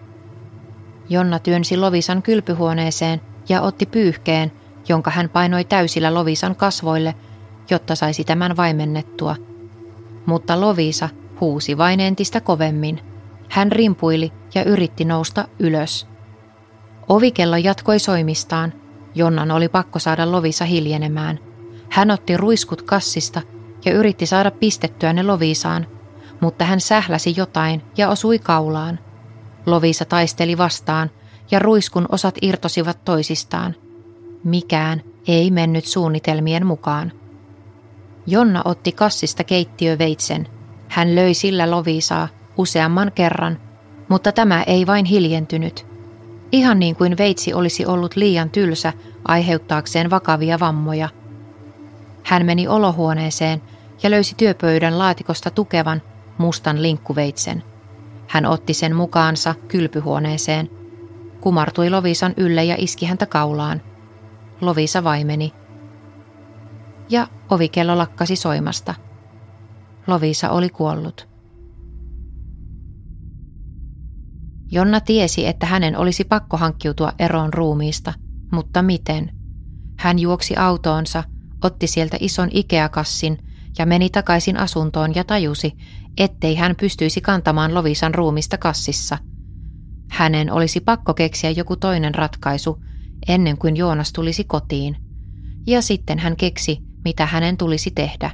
Jonna 1.09 1.38
työnsi 1.38 1.77
Lovisan 1.77 2.23
kylpyhuoneeseen 2.23 3.21
ja 3.49 3.62
otti 3.62 3.87
pyyhkeen, 3.87 4.53
jonka 4.88 5.11
hän 5.11 5.29
painoi 5.29 5.64
täysillä 5.64 6.14
Lovisan 6.14 6.57
kasvoille, 6.57 7.14
jotta 7.71 7.95
saisi 7.95 8.25
tämän 8.25 8.57
vaimennettua. 8.57 9.37
Mutta 10.27 10.61
Lovisa 10.61 11.09
huusi 11.40 11.79
vain 11.79 12.01
entistä 12.01 12.40
kovemmin. 12.40 13.12
Hän 13.52 13.72
rimpuili 13.72 14.32
ja 14.54 14.64
yritti 14.64 15.04
nousta 15.04 15.48
ylös. 15.58 16.06
Ovikello 17.08 17.56
jatkoi 17.56 17.98
soimistaan. 17.98 18.72
Jonnan 19.14 19.50
oli 19.50 19.68
pakko 19.68 19.98
saada 19.98 20.32
Lovisa 20.32 20.64
hiljenemään. 20.64 21.38
Hän 21.90 22.10
otti 22.10 22.36
ruiskut 22.36 22.82
kassista 22.82 23.42
ja 23.84 23.92
yritti 23.92 24.26
saada 24.26 24.50
pistettyä 24.50 25.12
ne 25.12 25.22
Lovisaan, 25.22 25.86
mutta 26.40 26.64
hän 26.64 26.80
sähläsi 26.80 27.34
jotain 27.36 27.82
ja 27.96 28.08
osui 28.08 28.38
kaulaan. 28.38 28.98
Lovisa 29.66 30.04
taisteli 30.04 30.58
vastaan 30.58 31.10
ja 31.50 31.58
ruiskun 31.58 32.06
osat 32.12 32.34
irtosivat 32.42 33.04
toisistaan. 33.04 33.74
Mikään 34.44 35.02
ei 35.28 35.50
mennyt 35.50 35.84
suunnitelmien 35.84 36.66
mukaan. 36.66 37.12
Jonna 38.26 38.62
otti 38.64 38.92
kassista 38.92 39.44
keittiöveitsen. 39.44 40.48
Hän 40.88 41.14
löi 41.14 41.34
sillä 41.34 41.70
Lovisaa 41.70 42.28
useamman 42.56 43.12
kerran, 43.14 43.58
mutta 44.08 44.32
tämä 44.32 44.62
ei 44.62 44.86
vain 44.86 45.04
hiljentynyt. 45.04 45.86
Ihan 46.52 46.78
niin 46.78 46.96
kuin 46.96 47.18
veitsi 47.18 47.54
olisi 47.54 47.86
ollut 47.86 48.16
liian 48.16 48.50
tylsä 48.50 48.92
aiheuttaakseen 49.28 50.10
vakavia 50.10 50.60
vammoja. 50.60 51.08
Hän 52.22 52.46
meni 52.46 52.68
olohuoneeseen 52.68 53.62
ja 54.02 54.10
löysi 54.10 54.34
työpöydän 54.36 54.98
laatikosta 54.98 55.50
tukevan, 55.50 56.02
mustan 56.38 56.82
linkkuveitsen. 56.82 57.62
Hän 58.28 58.46
otti 58.46 58.74
sen 58.74 58.96
mukaansa 58.96 59.54
kylpyhuoneeseen, 59.68 60.70
kumartui 61.40 61.90
Lovisan 61.90 62.34
ylle 62.36 62.64
ja 62.64 62.76
iski 62.78 63.06
häntä 63.06 63.26
kaulaan. 63.26 63.82
Lovisa 64.60 65.04
vaimeni. 65.04 65.52
Ja 67.08 67.26
ovikello 67.50 67.98
lakkasi 67.98 68.36
soimasta. 68.36 68.94
Lovisa 70.06 70.50
oli 70.50 70.68
kuollut. 70.68 71.32
Jonna 74.72 75.00
tiesi, 75.00 75.46
että 75.46 75.66
hänen 75.66 75.96
olisi 75.96 76.24
pakko 76.24 76.56
hankkiutua 76.56 77.12
eroon 77.18 77.54
ruumiista, 77.54 78.12
mutta 78.52 78.82
miten? 78.82 79.30
Hän 79.98 80.18
juoksi 80.18 80.56
autoonsa, 80.56 81.24
otti 81.64 81.87
sieltä 81.87 82.16
ison 82.20 82.48
Ikea-kassin 82.52 83.38
ja 83.78 83.87
meni 83.87 84.11
takaisin 84.11 84.56
asuntoon 84.56 85.14
ja 85.14 85.24
tajusi, 85.24 85.72
ettei 86.18 86.54
hän 86.54 86.76
pystyisi 86.80 87.20
kantamaan 87.20 87.74
Lovisan 87.74 88.14
ruumista 88.14 88.58
kassissa. 88.58 89.18
Hänen 90.11 90.52
olisi 90.52 90.80
pakko 90.80 91.14
keksiä 91.14 91.50
joku 91.50 91.76
toinen 91.76 92.14
ratkaisu 92.14 92.82
ennen 93.28 93.58
kuin 93.58 93.76
Joonas 93.76 94.12
tulisi 94.12 94.44
kotiin. 94.44 94.96
Ja 95.66 95.82
sitten 95.82 96.18
hän 96.18 96.37
keksi, 96.37 96.78
mitä 97.04 97.26
hänen 97.26 97.56
tulisi 97.56 97.90
tehdä. 97.90 98.30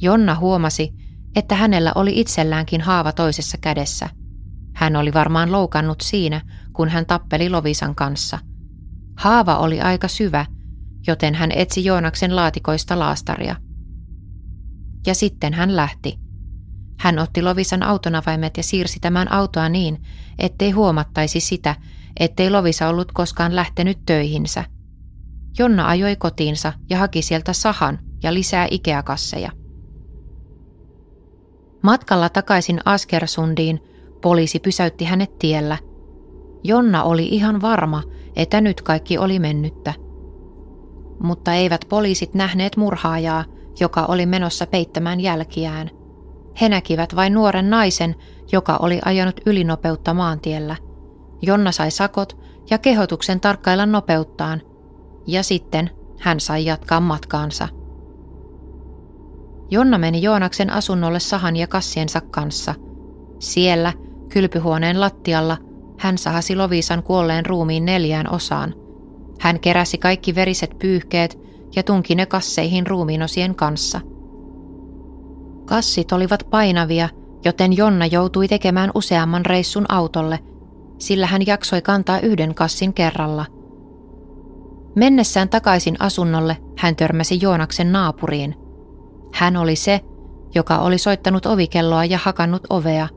Jonna 0.00 0.34
huomasi, 0.34 0.92
että 1.36 1.54
hänellä 1.54 1.92
oli 1.94 2.20
itselläänkin 2.20 2.80
haava 2.80 3.12
toisessa 3.12 3.58
kädessä. 3.60 4.08
Hän 4.74 4.96
oli 4.96 5.14
varmaan 5.14 5.52
loukannut 5.52 6.00
siinä, 6.00 6.40
kun 6.72 6.88
hän 6.88 7.06
tappeli 7.06 7.50
Lovisan 7.50 7.94
kanssa. 7.94 8.38
Haava 9.16 9.56
oli 9.56 9.80
aika 9.80 10.08
syvä, 10.08 10.46
joten 11.06 11.34
hän 11.34 11.52
etsi 11.52 11.84
Joonaksen 11.84 12.36
laatikoista 12.36 12.98
laastaria. 12.98 13.56
Ja 15.06 15.14
sitten 15.14 15.52
hän 15.52 15.76
lähti. 15.76 16.18
Hän 16.98 17.18
otti 17.18 17.42
Lovisan 17.42 17.82
autonavaimet 17.82 18.56
ja 18.56 18.62
siirsi 18.62 19.00
tämän 19.00 19.32
autoa 19.32 19.68
niin, 19.68 20.02
ettei 20.38 20.70
huomattaisi 20.70 21.40
sitä, 21.40 21.76
ettei 22.20 22.50
Lovisa 22.50 22.88
ollut 22.88 23.12
koskaan 23.12 23.56
lähtenyt 23.56 23.98
töihinsä. 24.06 24.64
Jonna 25.58 25.88
ajoi 25.88 26.16
kotiinsa 26.16 26.72
ja 26.90 26.98
haki 26.98 27.22
sieltä 27.22 27.52
sahan 27.52 27.98
ja 28.22 28.34
lisää 28.34 28.68
Ikea-kasseja. 28.70 29.50
Matkalla 31.82 32.28
takaisin 32.28 32.80
Askersundiin 32.84 33.80
poliisi 34.24 34.60
pysäytti 34.60 35.04
hänet 35.04 35.38
tiellä. 35.38 35.78
Jonna 36.64 37.02
oli 37.02 37.26
ihan 37.26 37.62
varma, 37.62 38.02
että 38.36 38.60
nyt 38.60 38.82
kaikki 38.82 39.18
oli 39.18 39.38
mennyttä. 39.38 39.94
Mutta 41.22 41.54
eivät 41.54 41.84
poliisit 41.88 42.34
nähneet 42.34 42.76
murhaajaa, 42.76 43.44
joka 43.80 44.04
oli 44.04 44.26
menossa 44.26 44.66
peittämään 44.66 45.20
jälkiään– 45.20 45.90
he 46.60 46.68
näkivät 46.68 47.16
vain 47.16 47.34
nuoren 47.34 47.70
naisen, 47.70 48.14
joka 48.52 48.76
oli 48.76 49.00
ajanut 49.04 49.40
ylinopeutta 49.46 50.14
maantiellä. 50.14 50.76
Jonna 51.42 51.72
sai 51.72 51.90
sakot 51.90 52.36
ja 52.70 52.78
kehotuksen 52.78 53.40
tarkkailla 53.40 53.86
nopeuttaan, 53.86 54.62
ja 55.26 55.42
sitten 55.42 55.90
hän 56.20 56.40
sai 56.40 56.64
jatkaa 56.64 57.00
matkaansa. 57.00 57.68
Jonna 59.70 59.98
meni 59.98 60.22
Joonaksen 60.22 60.70
asunnolle 60.70 61.20
sahan 61.20 61.56
ja 61.56 61.66
kassiensa 61.66 62.20
kanssa. 62.20 62.74
Siellä, 63.38 63.92
kylpyhuoneen 64.34 65.00
lattialla, 65.00 65.56
hän 65.98 66.18
sahasi 66.18 66.56
Lovisan 66.56 67.02
kuolleen 67.02 67.46
ruumiin 67.46 67.84
neljään 67.84 68.32
osaan. 68.32 68.74
Hän 69.40 69.60
keräsi 69.60 69.98
kaikki 69.98 70.34
veriset 70.34 70.78
pyyhkeet 70.78 71.38
ja 71.76 71.82
tunki 71.82 72.14
ne 72.14 72.26
kasseihin 72.26 72.86
ruumiinosien 72.86 73.54
kanssa– 73.54 74.00
Kassit 75.64 76.12
olivat 76.12 76.46
painavia, 76.50 77.08
joten 77.44 77.76
Jonna 77.76 78.06
joutui 78.06 78.48
tekemään 78.48 78.90
useamman 78.94 79.46
reissun 79.46 79.86
autolle, 79.88 80.38
sillä 80.98 81.26
hän 81.26 81.46
jaksoi 81.46 81.82
kantaa 81.82 82.20
yhden 82.20 82.54
kassin 82.54 82.94
kerralla. 82.94 83.46
Mennessään 84.96 85.48
takaisin 85.48 85.96
asunnolle 85.98 86.56
hän 86.78 86.96
törmäsi 86.96 87.38
Joonaksen 87.42 87.92
naapuriin. 87.92 88.54
Hän 89.34 89.56
oli 89.56 89.76
se, 89.76 90.00
joka 90.54 90.78
oli 90.78 90.98
soittanut 90.98 91.46
ovikelloa 91.46 92.04
ja 92.04 92.18
hakannut 92.22 92.62
ovea, 92.70 93.08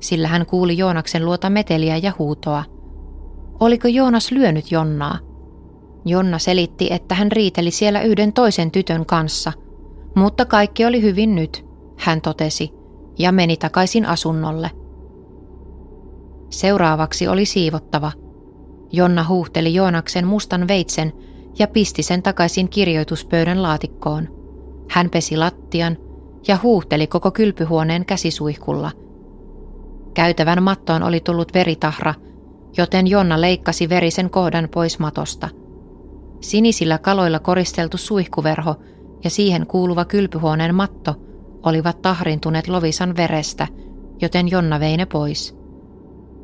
sillä 0.00 0.28
hän 0.28 0.46
kuuli 0.46 0.78
Joonaksen 0.78 1.24
luota 1.24 1.50
meteliä 1.50 1.96
ja 1.96 2.12
huutoa. 2.18 2.64
Oliko 3.60 3.88
Joonas 3.88 4.30
lyönyt 4.30 4.70
Jonnaa? 4.72 5.18
Jonna 6.04 6.38
selitti, 6.38 6.88
että 6.90 7.14
hän 7.14 7.32
riiteli 7.32 7.70
siellä 7.70 8.02
yhden 8.02 8.32
toisen 8.32 8.70
tytön 8.70 9.06
kanssa, 9.06 9.52
mutta 10.16 10.44
kaikki 10.44 10.84
oli 10.84 11.02
hyvin 11.02 11.34
nyt– 11.34 11.64
hän 12.00 12.20
totesi, 12.20 12.70
ja 13.18 13.32
meni 13.32 13.56
takaisin 13.56 14.06
asunnolle. 14.06 14.70
Seuraavaksi 16.50 17.28
oli 17.28 17.44
siivottava. 17.44 18.12
Jonna 18.92 19.24
huuhteli 19.24 19.74
Joonaksen 19.74 20.26
mustan 20.26 20.68
veitsen 20.68 21.12
ja 21.58 21.68
pisti 21.68 22.02
sen 22.02 22.22
takaisin 22.22 22.68
kirjoituspöydän 22.68 23.62
laatikkoon. 23.62 24.28
Hän 24.90 25.10
pesi 25.10 25.36
lattian 25.36 25.96
ja 26.48 26.58
huuhteli 26.62 27.06
koko 27.06 27.30
kylpyhuoneen 27.30 28.06
käsisuihkulla. 28.06 28.90
Käytävän 30.14 30.62
mattoon 30.62 31.02
oli 31.02 31.20
tullut 31.20 31.54
veritahra, 31.54 32.14
joten 32.76 33.06
Jonna 33.06 33.40
leikkasi 33.40 33.88
verisen 33.88 34.30
kohdan 34.30 34.68
pois 34.74 34.98
matosta. 34.98 35.48
Sinisillä 36.40 36.98
kaloilla 36.98 37.38
koristeltu 37.38 37.96
suihkuverho 37.96 38.74
ja 39.24 39.30
siihen 39.30 39.66
kuuluva 39.66 40.04
kylpyhuoneen 40.04 40.74
matto– 40.74 41.14
olivat 41.62 42.02
tahrintuneet 42.02 42.68
Lovisan 42.68 43.16
verestä, 43.16 43.66
joten 44.20 44.50
Jonna 44.50 44.80
vei 44.80 44.96
ne 44.96 45.06
pois. 45.06 45.56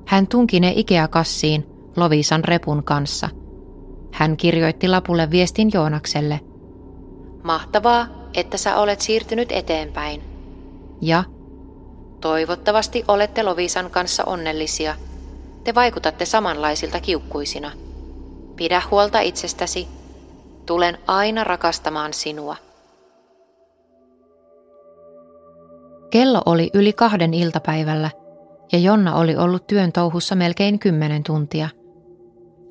Hän 0.06 0.26
tunki 0.26 0.60
ne 0.60 0.72
Ikea-kassiin 0.76 1.66
Lovisan 1.96 2.44
repun 2.44 2.84
kanssa. 2.84 3.28
Hän 4.12 4.36
kirjoitti 4.36 4.88
lapulle 4.88 5.30
viestin 5.30 5.70
Joonakselle. 5.74 6.40
Mahtavaa, 7.42 8.06
että 8.34 8.56
sä 8.56 8.76
olet 8.76 9.00
siirtynyt 9.00 9.52
eteenpäin. 9.52 10.22
Ja 11.00 11.24
toivottavasti 12.20 13.04
olette 13.08 13.42
Lovisan 13.42 13.90
kanssa 13.90 14.24
onnellisia. 14.24 14.94
Te 15.64 15.74
vaikutatte 15.74 16.24
samanlaisilta 16.24 17.00
kiukkuisina. 17.00 17.72
Pidä 18.56 18.82
huolta 18.90 19.20
itsestäsi. 19.20 19.88
Tulen 20.66 20.98
aina 21.06 21.44
rakastamaan 21.44 22.12
sinua. 22.14 22.56
Kello 26.10 26.42
oli 26.46 26.70
yli 26.74 26.92
kahden 26.92 27.34
iltapäivällä 27.34 28.10
ja 28.72 28.78
Jonna 28.78 29.16
oli 29.16 29.36
ollut 29.36 29.66
työn 29.66 29.92
touhussa 29.92 30.34
melkein 30.34 30.78
kymmenen 30.78 31.22
tuntia. 31.22 31.68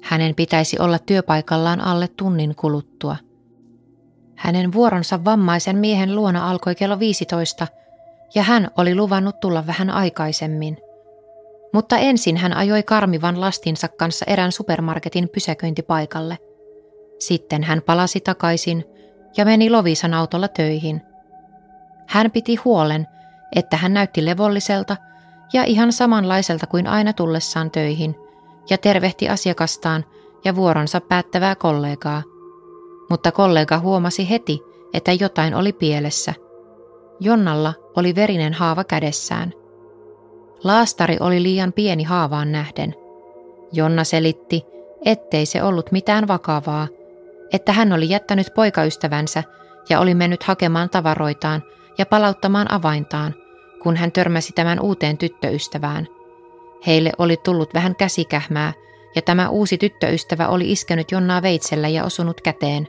Hänen 0.01 0.35
pitäisi 0.35 0.79
olla 0.79 0.99
työpaikallaan 0.99 1.81
alle 1.81 2.07
tunnin 2.07 2.55
kuluttua. 2.55 3.15
Hänen 4.35 4.73
vuoronsa 4.73 5.25
vammaisen 5.25 5.77
miehen 5.77 6.15
luona 6.15 6.49
alkoi 6.49 6.75
kello 6.75 6.99
15 6.99 7.67
ja 8.35 8.43
hän 8.43 8.71
oli 8.77 8.95
luvannut 8.95 9.39
tulla 9.39 9.67
vähän 9.67 9.89
aikaisemmin. 9.89 10.77
Mutta 11.73 11.97
ensin 11.97 12.37
hän 12.37 12.53
ajoi 12.53 12.83
karmivan 12.83 13.41
lastinsa 13.41 13.87
kanssa 13.87 14.25
erään 14.27 14.51
supermarketin 14.51 15.29
pysäköintipaikalle. 15.29 16.37
Sitten 17.19 17.63
hän 17.63 17.81
palasi 17.81 18.19
takaisin 18.19 18.85
ja 19.37 19.45
meni 19.45 19.69
Lovisan 19.69 20.13
autolla 20.13 20.47
töihin. 20.47 21.01
Hän 22.07 22.31
piti 22.31 22.55
huolen, 22.55 23.07
että 23.55 23.77
hän 23.77 23.93
näytti 23.93 24.25
levolliselta 24.25 24.97
ja 25.53 25.63
ihan 25.63 25.93
samanlaiselta 25.93 26.67
kuin 26.67 26.87
aina 26.87 27.13
tullessaan 27.13 27.71
töihin, 27.71 28.15
ja 28.69 28.77
tervehti 28.77 29.29
asiakastaan 29.29 30.05
ja 30.45 30.55
vuoronsa 30.55 31.01
päättävää 31.01 31.55
kollegaa. 31.55 32.23
Mutta 33.09 33.31
kollega 33.31 33.79
huomasi 33.79 34.29
heti, 34.29 34.61
että 34.93 35.13
jotain 35.13 35.55
oli 35.55 35.73
pielessä. 35.73 36.33
Jonnalla 37.19 37.73
oli 37.95 38.15
verinen 38.15 38.53
haava 38.53 38.83
kädessään. 38.83 39.53
Laastari 40.63 41.17
oli 41.19 41.43
liian 41.43 41.73
pieni 41.73 42.03
haavaan 42.03 42.51
nähden. 42.51 42.95
Jonna 43.73 44.03
selitti, 44.03 44.63
ettei 45.05 45.45
se 45.45 45.63
ollut 45.63 45.91
mitään 45.91 46.27
vakavaa, 46.27 46.87
että 47.53 47.73
hän 47.73 47.93
oli 47.93 48.09
jättänyt 48.09 48.47
poikaystävänsä 48.55 49.43
ja 49.89 49.99
oli 49.99 50.15
mennyt 50.15 50.43
hakemaan 50.43 50.89
tavaroitaan 50.89 51.63
ja 51.97 52.05
palauttamaan 52.05 52.73
avaintaan, 52.73 53.35
kun 53.83 53.95
hän 53.95 54.11
törmäsi 54.11 54.53
tämän 54.53 54.79
uuteen 54.79 55.17
tyttöystävään. 55.17 56.07
Heille 56.87 57.11
oli 57.17 57.37
tullut 57.37 57.73
vähän 57.73 57.95
käsikähmää, 57.95 58.73
ja 59.15 59.21
tämä 59.21 59.49
uusi 59.49 59.77
tyttöystävä 59.77 60.47
oli 60.47 60.71
iskenyt 60.71 61.11
Jonnaa 61.11 61.41
veitsellä 61.41 61.87
ja 61.87 62.03
osunut 62.03 62.41
käteen. 62.41 62.87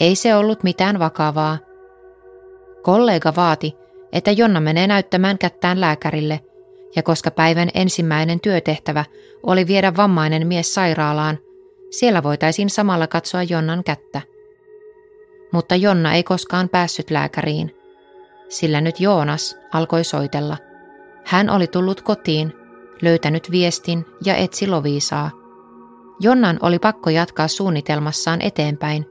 Ei 0.00 0.14
se 0.16 0.34
ollut 0.34 0.62
mitään 0.62 0.98
vakavaa. 0.98 1.58
Kollega 2.82 3.32
vaati, 3.36 3.74
että 4.12 4.30
Jonna 4.30 4.60
menee 4.60 4.86
näyttämään 4.86 5.38
kättään 5.38 5.80
lääkärille, 5.80 6.40
ja 6.96 7.02
koska 7.02 7.30
päivän 7.30 7.68
ensimmäinen 7.74 8.40
työtehtävä 8.40 9.04
oli 9.42 9.66
viedä 9.66 9.96
vammainen 9.96 10.46
mies 10.46 10.74
sairaalaan, 10.74 11.38
siellä 11.90 12.22
voitaisiin 12.22 12.70
samalla 12.70 13.06
katsoa 13.06 13.42
Jonnan 13.42 13.84
kättä. 13.84 14.20
Mutta 15.52 15.76
Jonna 15.76 16.14
ei 16.14 16.22
koskaan 16.22 16.68
päässyt 16.68 17.10
lääkäriin, 17.10 17.76
sillä 18.48 18.80
nyt 18.80 19.00
Joonas 19.00 19.56
alkoi 19.72 20.04
soitella. 20.04 20.56
Hän 21.24 21.50
oli 21.50 21.66
tullut 21.66 22.00
kotiin, 22.00 22.52
löytänyt 23.02 23.50
viestin 23.50 24.06
ja 24.24 24.36
etsi 24.36 24.66
Loviisaa. 24.66 25.30
Jonnan 26.20 26.58
oli 26.62 26.78
pakko 26.78 27.10
jatkaa 27.10 27.48
suunnitelmassaan 27.48 28.42
eteenpäin, 28.42 29.06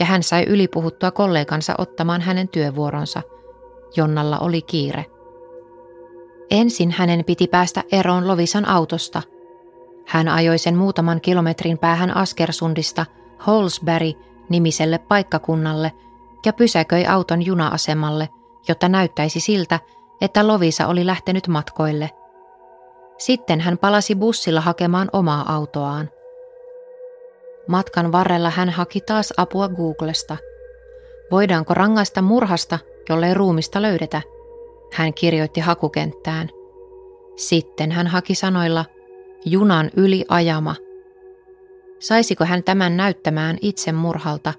ja 0.00 0.06
hän 0.06 0.22
sai 0.22 0.44
ylipuhuttua 0.44 1.10
kollegansa 1.10 1.74
ottamaan 1.78 2.20
hänen 2.20 2.48
työvuoronsa. 2.48 3.22
Jonnalla 3.96 4.38
oli 4.38 4.62
kiire. 4.62 5.06
Ensin 6.50 6.90
hänen 6.90 7.24
piti 7.24 7.46
päästä 7.46 7.84
eroon 7.92 8.28
Lovisan 8.28 8.68
autosta. 8.68 9.22
Hän 10.06 10.28
ajoi 10.28 10.58
sen 10.58 10.76
muutaman 10.76 11.20
kilometrin 11.20 11.78
päähän 11.78 12.16
Askersundista 12.16 13.06
Holsberry 13.46 14.12
nimiselle 14.48 14.98
paikkakunnalle 14.98 15.92
ja 16.46 16.52
pysäköi 16.52 17.06
auton 17.06 17.42
juna-asemalle, 17.42 18.28
jotta 18.68 18.88
näyttäisi 18.88 19.40
siltä, 19.40 19.80
että 20.20 20.46
Lovisa 20.46 20.86
oli 20.86 21.06
lähtenyt 21.06 21.48
matkoille. 21.48 22.10
Sitten 23.18 23.60
hän 23.60 23.78
palasi 23.78 24.14
bussilla 24.14 24.60
hakemaan 24.60 25.08
omaa 25.12 25.54
autoaan. 25.54 26.10
Matkan 27.68 28.12
varrella 28.12 28.50
hän 28.50 28.70
haki 28.70 29.00
taas 29.00 29.32
apua 29.36 29.68
Googlesta. 29.68 30.36
Voidaanko 31.30 31.74
rangaista 31.74 32.22
murhasta, 32.22 32.78
jollei 33.08 33.34
ruumista 33.34 33.82
löydetä? 33.82 34.22
Hän 34.92 35.14
kirjoitti 35.14 35.60
hakukenttään. 35.60 36.48
Sitten 37.36 37.92
hän 37.92 38.06
haki 38.06 38.34
sanoilla 38.34 38.84
junan 39.44 39.90
yli 39.96 40.24
ajama. 40.28 40.74
Saisiko 41.98 42.44
hän 42.44 42.64
tämän 42.64 42.96
näyttämään 42.96 43.58
itsemurhalta, 43.62 44.54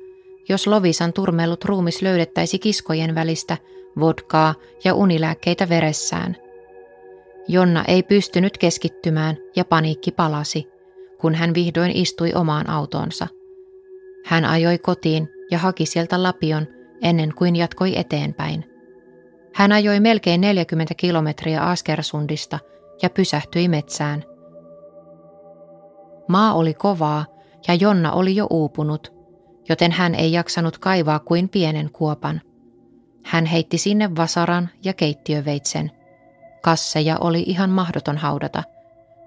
jos 0.50 0.68
Lovisan 0.68 1.13
turmellut 1.13 1.66
ruumis 1.66 2.02
löydettäisi 2.02 2.60
kiskojen 2.60 3.16
välistä, 3.16 3.58
vodkaa 4.00 4.56
ja 4.84 4.94
unilääkkeitä 4.94 5.70
veressään? 5.70 6.38
Jonna 7.48 7.84
ei 7.88 8.04
pystynyt 8.04 8.58
keskittymään 8.58 9.38
ja 9.56 9.66
paniikki 9.66 10.12
palasi, 10.12 10.68
kun 11.24 11.36
hän 11.36 11.54
vihdoin 11.54 11.92
istui 11.92 12.34
omaan 12.34 12.70
autonsa. 12.70 13.28
Hän 14.26 14.46
ajoi 14.46 14.78
kotiin 14.78 15.30
ja 15.52 15.58
haki 15.58 15.86
sieltä 15.86 16.24
lapion 16.24 16.68
ennen 17.02 17.34
kuin 17.38 17.56
jatkoi 17.56 17.98
eteenpäin. 17.98 18.66
Hän 19.54 19.72
ajoi 19.72 20.00
melkein 20.00 20.42
40 20.42 20.94
kilometriä 20.98 21.62
Askersundista 21.62 22.60
ja 23.02 23.10
pysähtyi 23.10 23.68
metsään. 23.68 24.24
Maa 26.28 26.54
oli 26.54 26.74
kovaa 26.74 27.26
ja 27.68 27.74
Jonna 27.74 28.12
oli 28.12 28.36
jo 28.36 28.48
uupunut, 28.50 29.14
joten 29.70 29.92
hän 29.92 30.16
ei 30.16 30.32
jaksanut 30.32 30.78
kaivaa 30.78 31.20
kuin 31.20 31.50
pienen 31.50 31.92
kuopan. 31.92 32.42
Hän 33.26 33.46
heitti 33.46 33.78
sinne 33.78 34.16
vasaran 34.16 34.70
ja 34.86 34.94
keittiöveitsen. 34.94 35.92
Kasseja 36.62 37.18
oli 37.22 37.44
ihan 37.48 37.70
mahdoton 37.70 38.18
haudata. 38.18 38.64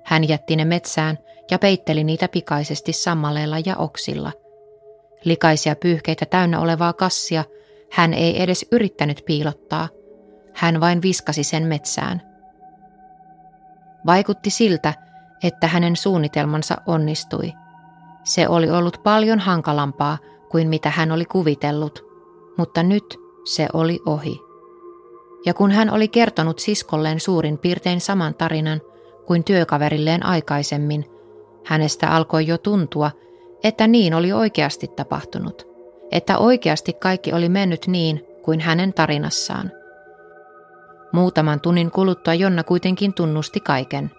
Hän 0.04 0.28
jätti 0.28 0.56
ne 0.56 0.64
metsään 0.64 1.18
ja 1.50 1.58
peitteli 1.58 2.04
niitä 2.04 2.28
pikaisesti 2.28 2.92
sammaleella 2.92 3.56
ja 3.66 3.76
oksilla. 3.76 4.32
Likaisia 5.24 5.76
pyyhkeitä 5.76 6.26
täynnä 6.26 6.60
olevaa 6.60 6.92
kassia 6.92 7.44
hän 7.92 8.14
ei 8.14 8.42
edes 8.42 8.66
yrittänyt 8.72 9.22
piilottaa– 9.26 9.88
hän 10.56 10.80
vain 10.80 11.02
viskasi 11.02 11.44
sen 11.44 11.62
metsään. 11.62 12.22
Vaikutti 14.06 14.50
siltä, 14.50 14.94
että 15.42 15.66
hänen 15.66 15.96
suunnitelmansa 15.96 16.76
onnistui. 16.86 17.52
Se 18.24 18.48
oli 18.48 18.70
ollut 18.70 19.00
paljon 19.02 19.38
hankalampaa 19.38 20.18
kuin 20.50 20.68
mitä 20.68 20.90
hän 20.90 21.12
oli 21.12 21.24
kuvitellut, 21.24 22.04
mutta 22.58 22.82
nyt 22.82 23.18
se 23.44 23.68
oli 23.72 24.00
ohi. 24.06 24.40
Ja 25.46 25.54
kun 25.54 25.70
hän 25.70 25.90
oli 25.90 26.08
kertonut 26.08 26.58
siskolleen 26.58 27.20
suurin 27.20 27.58
piirtein 27.58 28.00
saman 28.00 28.34
tarinan 28.34 28.80
kuin 29.26 29.44
työkaverilleen 29.44 30.26
aikaisemmin, 30.26 31.04
hänestä 31.66 32.10
alkoi 32.10 32.46
jo 32.46 32.58
tuntua, 32.58 33.10
että 33.64 33.86
niin 33.86 34.14
oli 34.14 34.32
oikeasti 34.32 34.88
tapahtunut, 34.88 35.66
että 36.12 36.38
oikeasti 36.38 36.92
kaikki 36.92 37.32
oli 37.32 37.48
mennyt 37.48 37.86
niin 37.86 38.24
kuin 38.42 38.60
hänen 38.60 38.94
tarinassaan– 38.94 39.70
Muutaman 41.16 41.60
tunnin 41.60 41.90
kuluttua 41.90 42.34
Jonna 42.34 42.64
kuitenkin 42.64 43.14
tunnusti 43.14 43.60
kaiken. 43.60 44.10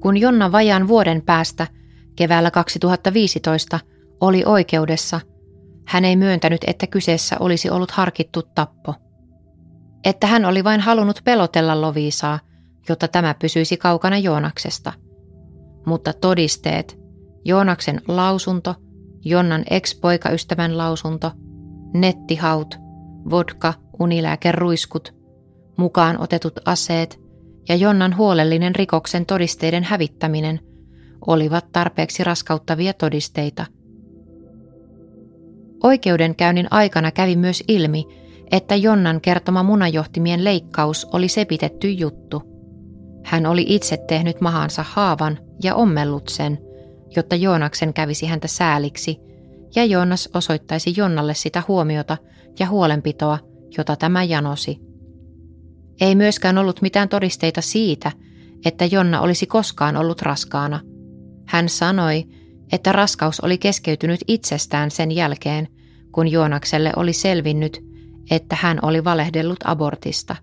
Kun 0.00 0.16
Jonna 0.16 0.52
vajaan 0.52 0.88
vuoden 0.88 1.22
päästä, 1.22 1.66
keväällä 2.16 2.50
2015, 2.50 3.80
oli 4.20 4.42
oikeudessa, 4.46 5.20
hän 5.86 6.04
ei 6.04 6.16
myöntänyt, 6.16 6.60
että 6.66 6.86
kyseessä 6.86 7.36
olisi 7.40 7.70
ollut 7.70 7.90
harkittu 7.90 8.42
tappo. 8.42 8.94
Että 10.04 10.26
hän 10.26 10.44
oli 10.44 10.64
vain 10.64 10.80
halunnut 10.80 11.20
pelotella 11.24 11.80
Loviisaa, 11.80 12.38
jotta 12.88 13.08
tämä 13.08 13.34
pysyisi 13.34 13.76
kaukana 13.76 14.18
Joonaksesta. 14.18 14.92
Mutta 15.86 16.12
todisteet, 16.12 16.98
Joonaksen 17.44 18.00
lausunto, 18.08 18.74
Jonnan 19.24 19.64
ex-poikaystävän 19.70 20.78
lausunto, 20.78 21.30
nettihaut 21.94 22.78
vodka, 23.30 23.74
unilääkeruiskut, 24.00 25.14
mukaan 25.76 26.20
otetut 26.20 26.60
aseet 26.64 27.20
ja 27.68 27.74
Jonnan 27.74 28.16
huolellinen 28.16 28.74
rikoksen 28.74 29.26
todisteiden 29.26 29.84
hävittäminen 29.84 30.60
olivat 31.26 31.72
tarpeeksi 31.72 32.24
raskauttavia 32.24 32.92
todisteita. 32.92 33.66
Oikeudenkäynnin 35.82 36.68
aikana 36.70 37.10
kävi 37.10 37.36
myös 37.36 37.64
ilmi, 37.68 38.04
että 38.52 38.76
Jonnan 38.76 39.20
kertoma 39.20 39.62
munajohtimien 39.62 40.44
leikkaus 40.44 41.06
oli 41.12 41.28
sepitetty 41.28 41.90
juttu. 41.90 42.51
Hän 43.24 43.46
oli 43.46 43.64
itse 43.68 43.96
tehnyt 43.96 44.40
mahansa 44.40 44.84
haavan 44.88 45.38
ja 45.62 45.74
ommellut 45.74 46.28
sen, 46.28 46.58
jotta 47.16 47.36
Joonaksen 47.36 47.94
kävisi 47.94 48.26
häntä 48.26 48.48
sääliksi, 48.48 49.16
ja 49.76 49.84
Joonas 49.84 50.28
osoittaisi 50.34 50.94
Jonnalle 50.96 51.34
sitä 51.34 51.62
huomiota– 51.68 52.16
ja 52.58 52.68
huolenpitoa, 52.68 53.38
jota 53.78 53.96
tämä 53.96 54.24
janosi. 54.24 54.78
Ei 56.00 56.14
myöskään 56.14 56.58
ollut 56.58 56.82
mitään 56.82 57.08
todisteita 57.08 57.60
siitä, 57.60 58.12
että 58.64 58.84
Jonna 58.84 59.20
olisi 59.20 59.46
koskaan 59.46 59.96
ollut 59.96 60.22
raskaana. 60.22 60.80
Hän 61.46 61.68
sanoi, 61.68 62.24
että 62.72 62.92
raskaus 62.92 63.40
oli 63.40 63.58
keskeytynyt 63.58 64.20
itsestään 64.28 64.90
sen 64.90 65.12
jälkeen, 65.12 65.68
kun 66.12 66.28
Joonakselle 66.28 66.92
oli 66.96 67.12
selvinnyt, 67.12 67.80
että 68.30 68.56
hän 68.60 68.78
oli 68.82 69.04
valehdellut 69.04 69.58
abortista. 69.64 70.36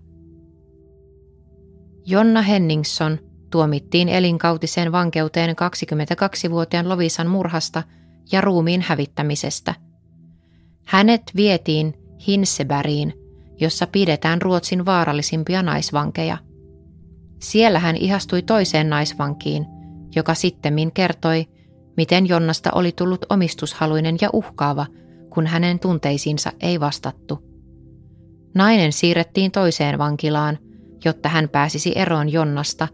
Jonna 2.10 2.42
Henningsson 2.42 3.18
tuomittiin 3.50 4.08
elinkautiseen 4.08 4.92
vankeuteen 4.92 5.50
22-vuotiaan 5.50 6.88
Lovisan 6.88 7.26
murhasta 7.26 7.82
ja 8.32 8.40
ruumiin 8.40 8.80
hävittämisestä. 8.80 9.74
Hänet 10.86 11.22
vietiin 11.36 11.94
Hinsebergiin, 12.26 13.14
jossa 13.60 13.86
pidetään 13.86 14.42
Ruotsin 14.42 14.86
vaarallisimpia 14.86 15.62
naisvankeja. 15.62 16.38
Siellä 17.40 17.78
hän 17.78 17.96
ihastui 17.96 18.42
toiseen 18.42 18.90
naisvankiin, 18.90 19.66
joka 20.16 20.34
sittemmin 20.34 20.92
kertoi, 20.92 21.46
miten 21.96 22.28
Jonnasta 22.28 22.70
oli 22.74 22.92
tullut 22.92 23.26
omistushaluinen 23.28 24.16
ja 24.20 24.30
uhkaava, 24.32 24.86
kun 25.34 25.46
hänen 25.46 25.78
tunteisiinsa 25.78 26.52
ei 26.60 26.80
vastattu. 26.80 27.38
Nainen 28.54 28.92
siirrettiin 28.92 29.50
toiseen 29.50 29.98
vankilaan, 29.98 30.58
jotta 31.04 31.28
hän 31.28 31.48
pääsisi 31.48 31.92
eroon 31.96 32.32
Jonnasta, 32.32 32.88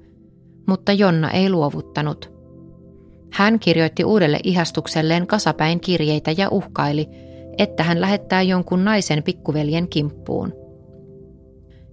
mutta 0.69 0.93
Jonna 0.93 1.31
ei 1.31 1.51
luovuttanut. 1.51 2.37
Hän 3.33 3.59
kirjoitti 3.59 4.05
uudelle 4.05 4.39
ihastukselleen 4.43 5.27
kasapäin 5.27 5.81
kirjeitä 5.81 6.31
ja 6.37 6.49
uhkaili, 6.51 7.09
että 7.59 7.83
hän 7.83 8.01
lähettää 8.01 8.43
jonkun 8.43 8.85
naisen 8.85 9.23
pikkuveljen 9.23 9.89
kimppuun. 9.89 10.53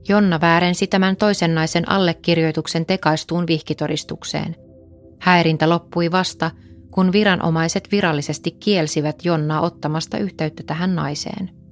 Jonna 0.09 0.41
väärensi 0.41 0.87
tämän 0.87 1.15
toisen 1.15 1.55
naisen 1.55 1.91
allekirjoituksen 1.91 2.85
tekaistuun 2.85 3.47
vihkitodistukseen. 3.47 4.55
Häirintä 5.19 5.69
loppui 5.69 6.11
vasta, 6.11 6.51
kun 6.91 7.11
viranomaiset 7.11 7.91
virallisesti 7.91 8.51
kielsivät 8.51 9.25
Jonnaa 9.25 9.61
ottamasta 9.61 10.17
yhteyttä 10.17 10.63
tähän 10.63 10.95
naiseen. 10.95 11.62